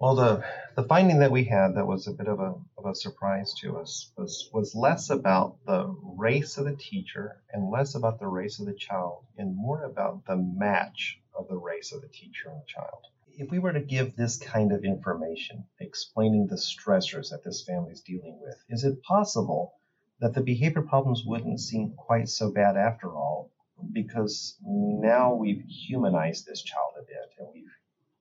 Well, 0.00 0.16
the, 0.16 0.44
the 0.74 0.82
finding 0.82 1.20
that 1.20 1.30
we 1.30 1.44
had 1.44 1.76
that 1.76 1.86
was 1.86 2.08
a 2.08 2.12
bit 2.12 2.26
of 2.26 2.40
a, 2.40 2.54
of 2.76 2.86
a 2.86 2.94
surprise 2.96 3.54
to 3.60 3.78
us 3.78 4.10
was, 4.16 4.50
was 4.52 4.74
less 4.74 5.08
about 5.08 5.64
the 5.64 5.94
race 6.02 6.58
of 6.58 6.64
the 6.64 6.74
teacher 6.74 7.36
and 7.52 7.70
less 7.70 7.94
about 7.94 8.18
the 8.18 8.26
race 8.26 8.58
of 8.58 8.66
the 8.66 8.74
child 8.74 9.22
and 9.38 9.56
more 9.56 9.84
about 9.84 10.26
the 10.26 10.36
match 10.38 11.20
of 11.34 11.46
the 11.46 11.56
race 11.56 11.92
of 11.92 12.02
the 12.02 12.08
teacher 12.08 12.48
and 12.48 12.60
the 12.60 12.66
child. 12.66 13.06
If 13.38 13.50
we 13.50 13.58
were 13.58 13.72
to 13.72 13.80
give 13.80 14.14
this 14.14 14.36
kind 14.36 14.72
of 14.72 14.84
information 14.84 15.64
explaining 15.80 16.46
the 16.46 16.56
stressors 16.56 17.30
that 17.30 17.42
this 17.42 17.64
family 17.64 17.92
is 17.92 18.02
dealing 18.02 18.38
with, 18.40 18.62
is 18.68 18.84
it 18.84 19.02
possible 19.02 19.74
that 20.20 20.34
the 20.34 20.42
behavior 20.42 20.82
problems 20.82 21.24
wouldn't 21.24 21.58
seem 21.58 21.94
quite 21.94 22.28
so 22.28 22.50
bad 22.50 22.76
after 22.76 23.08
all 23.08 23.50
because 23.92 24.56
now 24.62 25.34
we've 25.34 25.64
humanized 25.64 26.46
this 26.46 26.62
child 26.62 26.92
a 26.98 27.02
bit 27.02 27.32
and 27.38 27.48
we've 27.52 27.74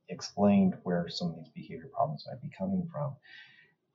explained 0.07 0.77
where 0.83 1.07
some 1.09 1.29
of 1.29 1.35
these 1.35 1.49
behavior 1.49 1.89
problems 1.93 2.25
might 2.25 2.41
be 2.41 2.49
coming 2.57 2.87
from. 2.91 3.15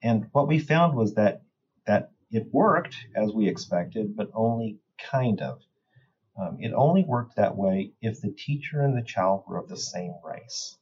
And 0.02 0.28
what 0.32 0.48
we 0.48 0.58
found 0.58 0.96
was 0.96 1.14
that 1.14 1.42
that 1.86 2.10
it 2.30 2.52
worked 2.52 2.96
as 3.14 3.32
we 3.32 3.48
expected, 3.48 4.16
but 4.16 4.30
only 4.34 4.80
kind 4.98 5.40
of. 5.40 5.62
Um, 6.38 6.58
it 6.60 6.72
only 6.74 7.04
worked 7.04 7.36
that 7.36 7.56
way 7.56 7.92
if 8.02 8.20
the 8.20 8.30
teacher 8.30 8.82
and 8.82 8.96
the 8.96 9.02
child 9.02 9.44
were 9.46 9.56
of 9.58 9.68
the 9.68 9.76
same 9.76 10.14
race. 10.22 10.76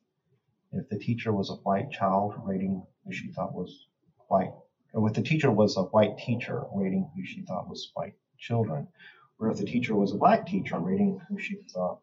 If 0.76 0.88
the 0.88 0.98
teacher 0.98 1.32
was 1.32 1.50
a 1.50 1.62
white 1.62 1.92
child 1.92 2.34
rating 2.44 2.84
who 3.04 3.12
she 3.12 3.30
thought 3.30 3.54
was 3.54 3.86
white, 4.26 4.52
or 4.92 5.06
if 5.08 5.14
the 5.14 5.22
teacher 5.22 5.50
was 5.50 5.76
a 5.76 5.84
white 5.84 6.18
teacher 6.18 6.64
rating 6.74 7.08
who 7.14 7.24
she 7.24 7.42
thought 7.42 7.68
was 7.68 7.92
white 7.94 8.16
children, 8.38 8.88
or 9.38 9.50
if 9.50 9.58
the 9.58 9.66
teacher 9.66 9.94
was 9.94 10.12
a 10.12 10.18
black 10.18 10.46
teacher 10.46 10.80
rating 10.80 11.20
who 11.28 11.38
she 11.38 11.62
thought 11.72 12.00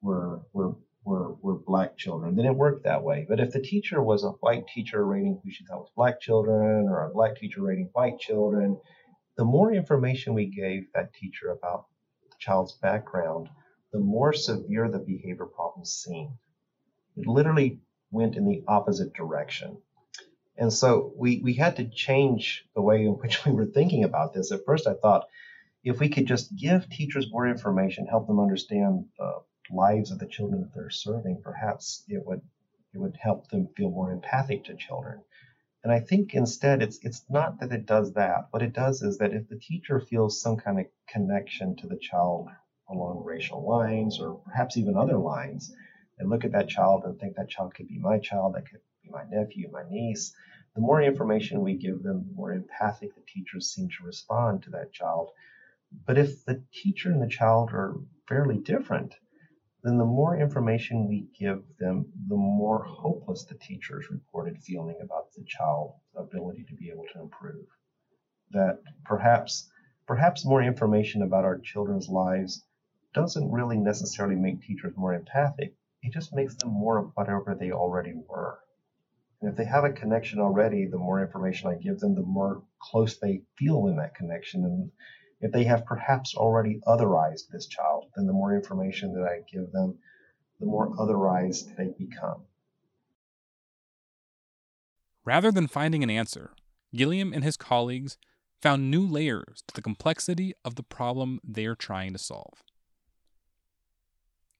were 0.00 0.40
were 0.54 0.76
were, 1.04 1.34
were 1.42 1.58
black 1.58 1.98
children, 1.98 2.34
then 2.34 2.46
it 2.46 2.56
worked 2.56 2.84
that 2.84 3.04
way. 3.04 3.26
But 3.28 3.38
if 3.38 3.52
the 3.52 3.60
teacher 3.60 4.02
was 4.02 4.24
a 4.24 4.30
white 4.30 4.66
teacher 4.66 5.04
rating 5.04 5.38
who 5.44 5.50
she 5.50 5.66
thought 5.66 5.80
was 5.80 5.92
black 5.94 6.18
children, 6.18 6.88
or 6.88 7.04
a 7.04 7.12
black 7.12 7.36
teacher 7.36 7.62
rating 7.62 7.90
white 7.92 8.18
children, 8.18 8.80
the 9.36 9.44
more 9.44 9.72
information 9.72 10.32
we 10.32 10.46
gave 10.46 10.90
that 10.94 11.12
teacher 11.12 11.50
about 11.50 11.86
the 12.22 12.36
child's 12.38 12.78
background, 12.78 13.50
the 13.92 14.00
more 14.00 14.32
severe 14.32 14.90
the 14.90 14.98
behavior 15.00 15.46
problems 15.46 15.92
seemed. 15.92 16.32
It 17.16 17.26
literally 17.26 17.82
went 18.10 18.36
in 18.36 18.46
the 18.46 18.62
opposite 18.68 19.12
direction. 19.14 19.78
And 20.58 20.72
so 20.72 21.12
we, 21.16 21.40
we 21.42 21.54
had 21.54 21.76
to 21.76 21.88
change 21.88 22.64
the 22.74 22.82
way 22.82 23.04
in 23.04 23.12
which 23.12 23.44
we 23.46 23.52
were 23.52 23.66
thinking 23.66 24.04
about 24.04 24.32
this. 24.32 24.52
At 24.52 24.64
first, 24.64 24.86
I 24.86 24.94
thought 24.94 25.26
if 25.84 26.00
we 26.00 26.08
could 26.08 26.26
just 26.26 26.54
give 26.56 26.88
teachers 26.88 27.30
more 27.30 27.46
information, 27.46 28.06
help 28.06 28.26
them 28.26 28.40
understand 28.40 29.06
the 29.18 29.42
lives 29.70 30.10
of 30.10 30.18
the 30.18 30.26
children 30.26 30.60
that 30.60 30.74
they're 30.74 30.90
serving, 30.90 31.40
perhaps 31.42 32.04
it 32.08 32.24
would 32.26 32.40
it 32.94 32.98
would 32.98 33.16
help 33.20 33.48
them 33.48 33.68
feel 33.76 33.90
more 33.90 34.10
empathic 34.10 34.64
to 34.64 34.74
children. 34.74 35.22
And 35.84 35.92
I 35.92 36.00
think 36.00 36.34
instead 36.34 36.82
it's 36.82 36.98
it's 37.02 37.24
not 37.28 37.60
that 37.60 37.72
it 37.72 37.86
does 37.86 38.14
that. 38.14 38.48
What 38.50 38.62
it 38.62 38.72
does 38.72 39.02
is 39.02 39.18
that 39.18 39.32
if 39.32 39.48
the 39.48 39.58
teacher 39.58 40.00
feels 40.00 40.40
some 40.40 40.56
kind 40.56 40.80
of 40.80 40.86
connection 41.08 41.76
to 41.76 41.86
the 41.86 41.98
child 41.98 42.48
along 42.88 43.24
racial 43.24 43.66
lines 43.68 44.18
or 44.18 44.40
perhaps 44.44 44.76
even 44.76 44.96
other 44.96 45.18
lines, 45.18 45.72
and 46.18 46.30
look 46.30 46.44
at 46.44 46.52
that 46.52 46.68
child 46.68 47.04
and 47.04 47.18
think 47.18 47.36
that 47.36 47.48
child 47.48 47.74
could 47.74 47.88
be 47.88 47.98
my 47.98 48.18
child, 48.18 48.54
that 48.54 48.68
could 48.70 48.80
be 49.02 49.10
my 49.10 49.24
nephew, 49.30 49.70
my 49.70 49.82
niece, 49.88 50.34
the 50.74 50.82
more 50.82 51.00
information 51.00 51.62
we 51.62 51.74
give 51.74 52.02
them, 52.02 52.26
the 52.28 52.34
more 52.34 52.52
empathic 52.52 53.14
the 53.14 53.22
teachers 53.26 53.72
seem 53.72 53.88
to 53.88 54.04
respond 54.04 54.62
to 54.62 54.70
that 54.70 54.92
child. 54.92 55.30
But 56.04 56.18
if 56.18 56.44
the 56.44 56.62
teacher 56.70 57.10
and 57.10 57.22
the 57.22 57.28
child 57.28 57.72
are 57.72 57.96
fairly 58.28 58.58
different, 58.58 59.14
then 59.82 59.96
the 59.96 60.04
more 60.04 60.36
information 60.36 61.08
we 61.08 61.28
give 61.38 61.64
them, 61.78 62.12
the 62.28 62.36
more 62.36 62.82
hopeless 62.82 63.44
the 63.44 63.54
teacher's 63.54 64.10
reported 64.10 64.58
feeling 64.58 65.00
about 65.00 65.32
the 65.32 65.44
child's 65.44 65.94
ability 66.14 66.64
to 66.64 66.74
be 66.74 66.90
able 66.90 67.06
to 67.12 67.20
improve. 67.20 67.66
That 68.50 68.82
perhaps 69.04 69.70
perhaps 70.06 70.44
more 70.44 70.62
information 70.62 71.22
about 71.22 71.44
our 71.44 71.58
children's 71.58 72.08
lives 72.08 72.66
doesn't 73.14 73.50
really 73.50 73.78
necessarily 73.78 74.36
make 74.36 74.60
teachers 74.60 74.96
more 74.96 75.14
empathic. 75.14 75.74
It 76.06 76.12
just 76.12 76.32
makes 76.32 76.54
them 76.54 76.70
more 76.70 76.98
of 76.98 77.10
whatever 77.14 77.56
they 77.58 77.72
already 77.72 78.14
were. 78.14 78.60
And 79.40 79.50
if 79.50 79.56
they 79.56 79.64
have 79.64 79.82
a 79.82 79.92
connection 79.92 80.38
already, 80.38 80.86
the 80.86 80.98
more 80.98 81.20
information 81.20 81.68
I 81.68 81.74
give 81.74 81.98
them, 81.98 82.14
the 82.14 82.22
more 82.22 82.62
close 82.80 83.18
they 83.18 83.42
feel 83.58 83.88
in 83.88 83.96
that 83.96 84.14
connection. 84.14 84.64
And 84.64 84.92
if 85.40 85.50
they 85.50 85.64
have 85.64 85.84
perhaps 85.84 86.36
already 86.36 86.80
otherized 86.86 87.48
this 87.50 87.66
child, 87.66 88.06
then 88.14 88.26
the 88.26 88.32
more 88.32 88.54
information 88.54 89.14
that 89.14 89.24
I 89.24 89.40
give 89.52 89.72
them, 89.72 89.98
the 90.60 90.66
more 90.66 90.94
otherized 90.94 91.76
they 91.76 91.92
become. 91.98 92.44
Rather 95.24 95.50
than 95.50 95.66
finding 95.66 96.04
an 96.04 96.10
answer, 96.10 96.52
Gilliam 96.94 97.32
and 97.32 97.42
his 97.42 97.56
colleagues 97.56 98.16
found 98.62 98.92
new 98.92 99.04
layers 99.04 99.64
to 99.66 99.74
the 99.74 99.82
complexity 99.82 100.54
of 100.64 100.76
the 100.76 100.84
problem 100.84 101.40
they 101.42 101.66
are 101.66 101.74
trying 101.74 102.12
to 102.12 102.18
solve. 102.18 102.62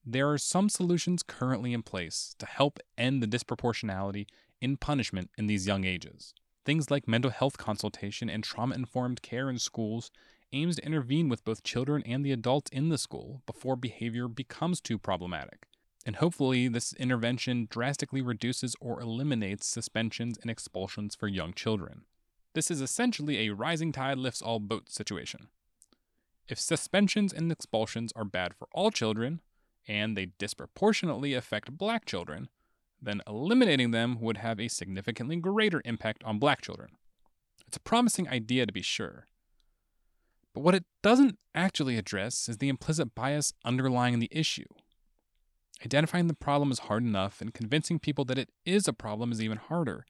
There 0.09 0.31
are 0.31 0.39
some 0.39 0.69
solutions 0.69 1.25
currently 1.25 1.73
in 1.73 1.83
place 1.83 2.37
to 2.39 2.47
help 2.47 2.79
end 2.97 3.21
the 3.21 3.27
disproportionality 3.27 4.27
in 4.61 4.77
punishment 4.77 5.31
in 5.37 5.49
these 5.49 5.67
young 5.67 5.85
ages. 5.85 6.33
Things 6.65 6.93
like 6.93 7.09
mental 7.09 7.33
health 7.33 7.59
consultation 7.59 8.31
and 8.31 8.45
trauma 8.45 8.77
informed 8.77 9.21
care 9.23 9.51
in 9.51 9.59
schools 9.59 10.13
aims 10.53 10.77
to 10.77 10.87
intervene 10.87 11.29
with 11.29 11.45
both 11.45 11.65
children 11.65 12.05
and 12.07 12.25
the 12.25 12.31
adults 12.31 12.71
in 12.71 12.89
the 12.89 12.99
school 12.99 13.43
before 13.47 13.75
behavior 13.75 14.29
becomes 14.29 14.81
too 14.81 14.97
problematic. 14.97 15.67
And 16.05 16.17
hopefully, 16.17 16.69
this 16.69 16.93
intervention 16.93 17.67
drastically 17.69 18.23
reduces 18.23 18.77
or 18.81 19.01
eliminates 19.01 19.67
suspensions 19.67 20.39
and 20.41 20.49
expulsions 20.49 21.17
for 21.17 21.27
young 21.27 21.53
children. 21.53 22.03
This 22.55 22.71
is 22.71 22.81
essentially 22.81 23.41
a 23.41 23.55
rising 23.55 23.91
tide 23.91 24.19
lifts 24.19 24.41
all 24.41 24.61
boats 24.61 24.95
situation. 24.95 25.49
If 26.49 26.61
suspensions 26.61 27.33
and 27.33 27.51
expulsions 27.51 28.13
are 28.15 28.25
bad 28.25 28.55
for 28.55 28.69
all 28.71 28.93
children, 28.93 29.41
and 29.87 30.17
they 30.17 30.27
disproportionately 30.39 31.35
affect 31.35 31.77
black 31.77 32.05
children, 32.05 32.49
then 33.01 33.23
eliminating 33.27 33.91
them 33.91 34.21
would 34.21 34.39
have 34.39 34.59
a 34.59 34.69
significantly 34.69 35.37
greater 35.37 35.83
impact 35.85 36.25
on 36.25 36.39
black 36.39 36.61
children. 36.61 36.91
It's 37.67 37.77
a 37.77 37.81
promising 37.81 38.29
idea 38.29 38.67
to 38.67 38.73
be 38.73 38.83
sure. 38.83 39.27
But 40.55 40.63
what 40.63 40.75
it 40.75 40.85
doesn't 41.03 41.39
actually 41.55 41.99
address 41.99 42.49
is 42.49 42.59
the 42.59 42.69
implicit 42.69 43.15
bias 43.15 43.53
underlying 43.65 44.19
the 44.19 44.31
issue. 44.31 44.67
Identifying 45.85 46.29
the 46.29 46.35
problem 46.35 46.71
is 46.71 46.81
hard 46.81 47.03
enough, 47.03 47.43
and 47.43 47.53
convincing 47.53 47.99
people 47.99 48.25
that 48.25 48.39
it 48.39 48.49
is 48.65 48.89
a 48.89 48.95
problem 48.95 49.31
is 49.31 49.43
even 49.43 49.59
harder. 49.59 50.07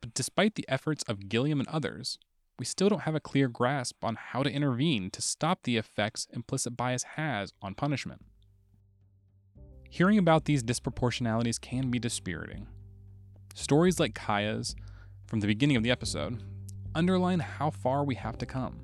But 0.00 0.14
despite 0.14 0.54
the 0.54 0.64
efforts 0.68 1.02
of 1.08 1.28
Gilliam 1.28 1.58
and 1.58 1.68
others, 1.68 2.18
we 2.58 2.64
still 2.64 2.88
don't 2.88 3.02
have 3.02 3.16
a 3.16 3.20
clear 3.20 3.48
grasp 3.48 4.04
on 4.04 4.16
how 4.16 4.44
to 4.44 4.50
intervene 4.50 5.10
to 5.10 5.22
stop 5.22 5.64
the 5.64 5.76
effects 5.76 6.28
implicit 6.32 6.76
bias 6.76 7.02
has 7.16 7.52
on 7.60 7.74
punishment. 7.74 8.24
Hearing 9.92 10.16
about 10.16 10.46
these 10.46 10.62
disproportionalities 10.62 11.60
can 11.60 11.90
be 11.90 11.98
dispiriting. 11.98 12.66
Stories 13.54 14.00
like 14.00 14.14
Kaia's, 14.14 14.74
from 15.26 15.40
the 15.40 15.46
beginning 15.46 15.76
of 15.76 15.82
the 15.82 15.90
episode, 15.90 16.42
underline 16.94 17.40
how 17.40 17.68
far 17.68 18.02
we 18.02 18.14
have 18.14 18.38
to 18.38 18.46
come. 18.46 18.80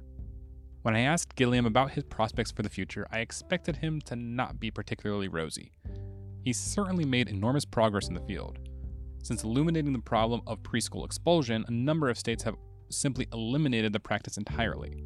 When 0.83 0.95
I 0.95 1.01
asked 1.01 1.35
Gilliam 1.35 1.65
about 1.65 1.93
his 1.93 2.05
prospects 2.05 2.51
for 2.51 2.61
the 2.61 2.69
future, 2.69 3.07
I 3.11 3.21
expected 3.21 3.77
him 3.77 4.03
to 4.03 4.17
not 4.17 4.61
be 4.61 4.71
particularly 4.71 5.29
rosy. 5.29 5.73
He 6.45 6.53
certainly 6.53 7.07
made 7.07 7.31
enormous 7.31 7.65
progress 7.65 8.09
in 8.09 8.15
the 8.15 8.21
field. 8.21 8.59
Since 9.23 9.45
illuminating 9.45 9.95
the 9.95 10.01
problem 10.01 10.43
of 10.47 10.63
preschool 10.63 11.07
expulsion, 11.07 11.65
a 11.69 11.71
number 11.71 12.11
of 12.11 12.19
states 12.19 12.43
have 12.43 12.57
simply 12.91 13.27
eliminated 13.33 13.95
the 13.95 14.01
practice 14.01 14.37
entirely. 14.37 15.03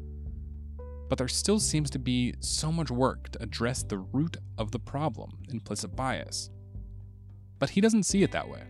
But 1.13 1.19
there 1.19 1.27
still 1.27 1.59
seems 1.59 1.91
to 1.91 1.99
be 1.99 2.33
so 2.39 2.71
much 2.71 2.89
work 2.89 3.29
to 3.33 3.43
address 3.43 3.83
the 3.83 3.99
root 3.99 4.37
of 4.57 4.71
the 4.71 4.79
problem, 4.79 5.37
implicit 5.51 5.95
bias. 5.95 6.49
But 7.59 7.69
he 7.69 7.81
doesn't 7.81 8.07
see 8.07 8.23
it 8.23 8.31
that 8.31 8.49
way. 8.49 8.63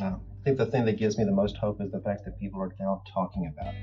Uh, 0.00 0.14
I 0.16 0.44
think 0.44 0.56
the 0.56 0.64
thing 0.64 0.86
that 0.86 0.96
gives 0.96 1.18
me 1.18 1.24
the 1.24 1.30
most 1.30 1.58
hope 1.58 1.82
is 1.82 1.90
the 1.92 2.00
fact 2.00 2.24
that 2.24 2.40
people 2.40 2.62
are 2.62 2.74
now 2.80 3.02
talking 3.12 3.52
about 3.54 3.74
it. 3.74 3.82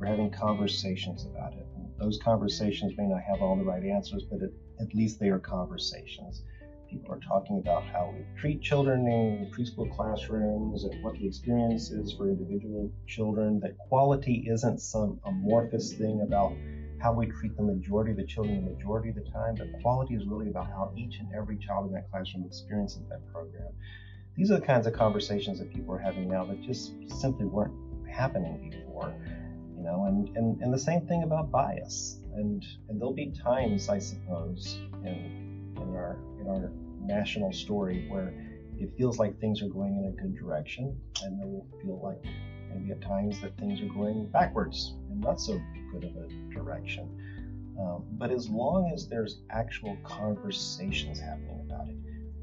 We're 0.00 0.06
having 0.06 0.32
conversations 0.32 1.24
about 1.24 1.52
it. 1.52 1.64
And 1.76 1.86
those 1.96 2.18
conversations 2.18 2.94
may 2.98 3.06
not 3.06 3.20
have 3.22 3.40
all 3.40 3.54
the 3.54 3.62
right 3.62 3.84
answers, 3.84 4.24
but 4.28 4.42
it, 4.42 4.52
at 4.80 4.92
least 4.96 5.20
they 5.20 5.28
are 5.28 5.38
conversations. 5.38 6.42
People 6.90 7.14
are 7.14 7.20
talking 7.20 7.58
about 7.58 7.84
how 7.84 8.14
we 8.16 8.24
treat 8.40 8.62
children 8.62 9.06
in 9.06 9.50
preschool 9.50 9.94
classrooms 9.94 10.84
and 10.84 11.02
what 11.02 11.14
the 11.14 11.26
experience 11.26 11.90
is 11.90 12.14
for 12.14 12.28
individual 12.28 12.90
children. 13.06 13.60
That 13.60 13.76
quality 13.76 14.46
isn't 14.48 14.80
some 14.80 15.20
amorphous 15.26 15.92
thing 15.94 16.22
about 16.26 16.52
how 17.00 17.12
we 17.12 17.26
treat 17.26 17.56
the 17.56 17.62
majority 17.62 18.12
of 18.12 18.16
the 18.16 18.26
children 18.26 18.64
the 18.64 18.70
majority 18.70 19.10
of 19.10 19.16
the 19.16 19.30
time, 19.30 19.54
but 19.56 19.68
quality 19.82 20.14
is 20.14 20.26
really 20.26 20.48
about 20.48 20.66
how 20.66 20.92
each 20.96 21.18
and 21.18 21.28
every 21.36 21.58
child 21.58 21.86
in 21.86 21.92
that 21.92 22.10
classroom 22.10 22.44
experiences 22.44 23.02
that 23.08 23.20
program. 23.32 23.68
These 24.36 24.50
are 24.50 24.58
the 24.58 24.66
kinds 24.66 24.86
of 24.86 24.92
conversations 24.92 25.58
that 25.58 25.72
people 25.72 25.94
are 25.94 25.98
having 25.98 26.28
now 26.28 26.44
that 26.46 26.62
just 26.62 26.92
simply 27.20 27.46
weren't 27.46 27.74
happening 28.08 28.70
before. 28.70 29.14
You 29.76 29.84
know, 29.84 30.06
and, 30.06 30.36
and, 30.36 30.60
and 30.60 30.72
the 30.72 30.78
same 30.78 31.06
thing 31.06 31.22
about 31.22 31.50
bias. 31.50 32.20
And 32.34 32.64
and 32.88 33.00
there'll 33.00 33.14
be 33.14 33.32
times, 33.32 33.88
I 33.88 33.98
suppose, 33.98 34.80
in 35.04 35.74
in 35.76 35.94
our 35.94 36.18
our 36.48 36.70
national 37.00 37.52
story 37.52 38.06
where 38.08 38.34
it 38.78 38.90
feels 38.96 39.18
like 39.18 39.40
things 39.40 39.62
are 39.62 39.68
going 39.68 39.96
in 39.96 40.04
a 40.06 40.22
good 40.22 40.36
direction, 40.36 40.98
and 41.22 41.40
then 41.40 41.50
we'll 41.50 41.66
feel 41.82 42.00
like 42.02 42.22
maybe 42.72 42.92
at 42.92 43.00
times 43.00 43.40
that 43.40 43.56
things 43.58 43.80
are 43.80 43.92
going 43.92 44.26
backwards 44.26 44.94
and 45.10 45.20
not 45.20 45.40
so 45.40 45.60
good 45.92 46.04
of 46.04 46.16
a 46.16 46.54
direction. 46.54 47.08
Um, 47.80 48.04
but 48.12 48.30
as 48.30 48.48
long 48.48 48.90
as 48.92 49.08
there's 49.08 49.40
actual 49.50 49.96
conversations 50.02 51.20
happening 51.20 51.60
about 51.68 51.88
it, 51.88 51.96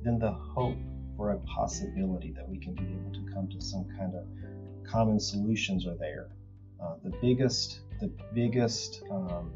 then 0.04 0.18
the 0.20 0.32
hope 0.32 0.78
for 1.18 1.32
a 1.32 1.38
possibility 1.40 2.32
that 2.32 2.48
we 2.48 2.58
can 2.58 2.74
be 2.74 2.84
able 2.84 3.12
to 3.14 3.34
come 3.34 3.48
to 3.50 3.62
some 3.62 3.86
kind 3.98 4.14
of 4.16 4.24
common 4.90 5.20
solutions 5.20 5.86
are 5.86 5.96
there. 5.96 6.30
Uh, 6.82 6.96
the 7.04 7.12
biggest, 7.22 7.80
the 8.00 8.12
biggest 8.34 9.04
um, 9.10 9.52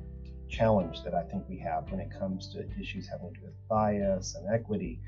challenge 0.50 1.04
that 1.04 1.14
I 1.14 1.24
think 1.24 1.48
we 1.48 1.58
have 1.60 1.90
when 1.90 2.00
it 2.00 2.10
comes 2.12 2.48
to 2.50 2.66
issues 2.80 3.08
having 3.08 3.34
to 3.34 3.40
do 3.40 3.46
with 3.46 3.68
bias 3.70 4.36
and 4.36 4.54
equity 4.54 5.00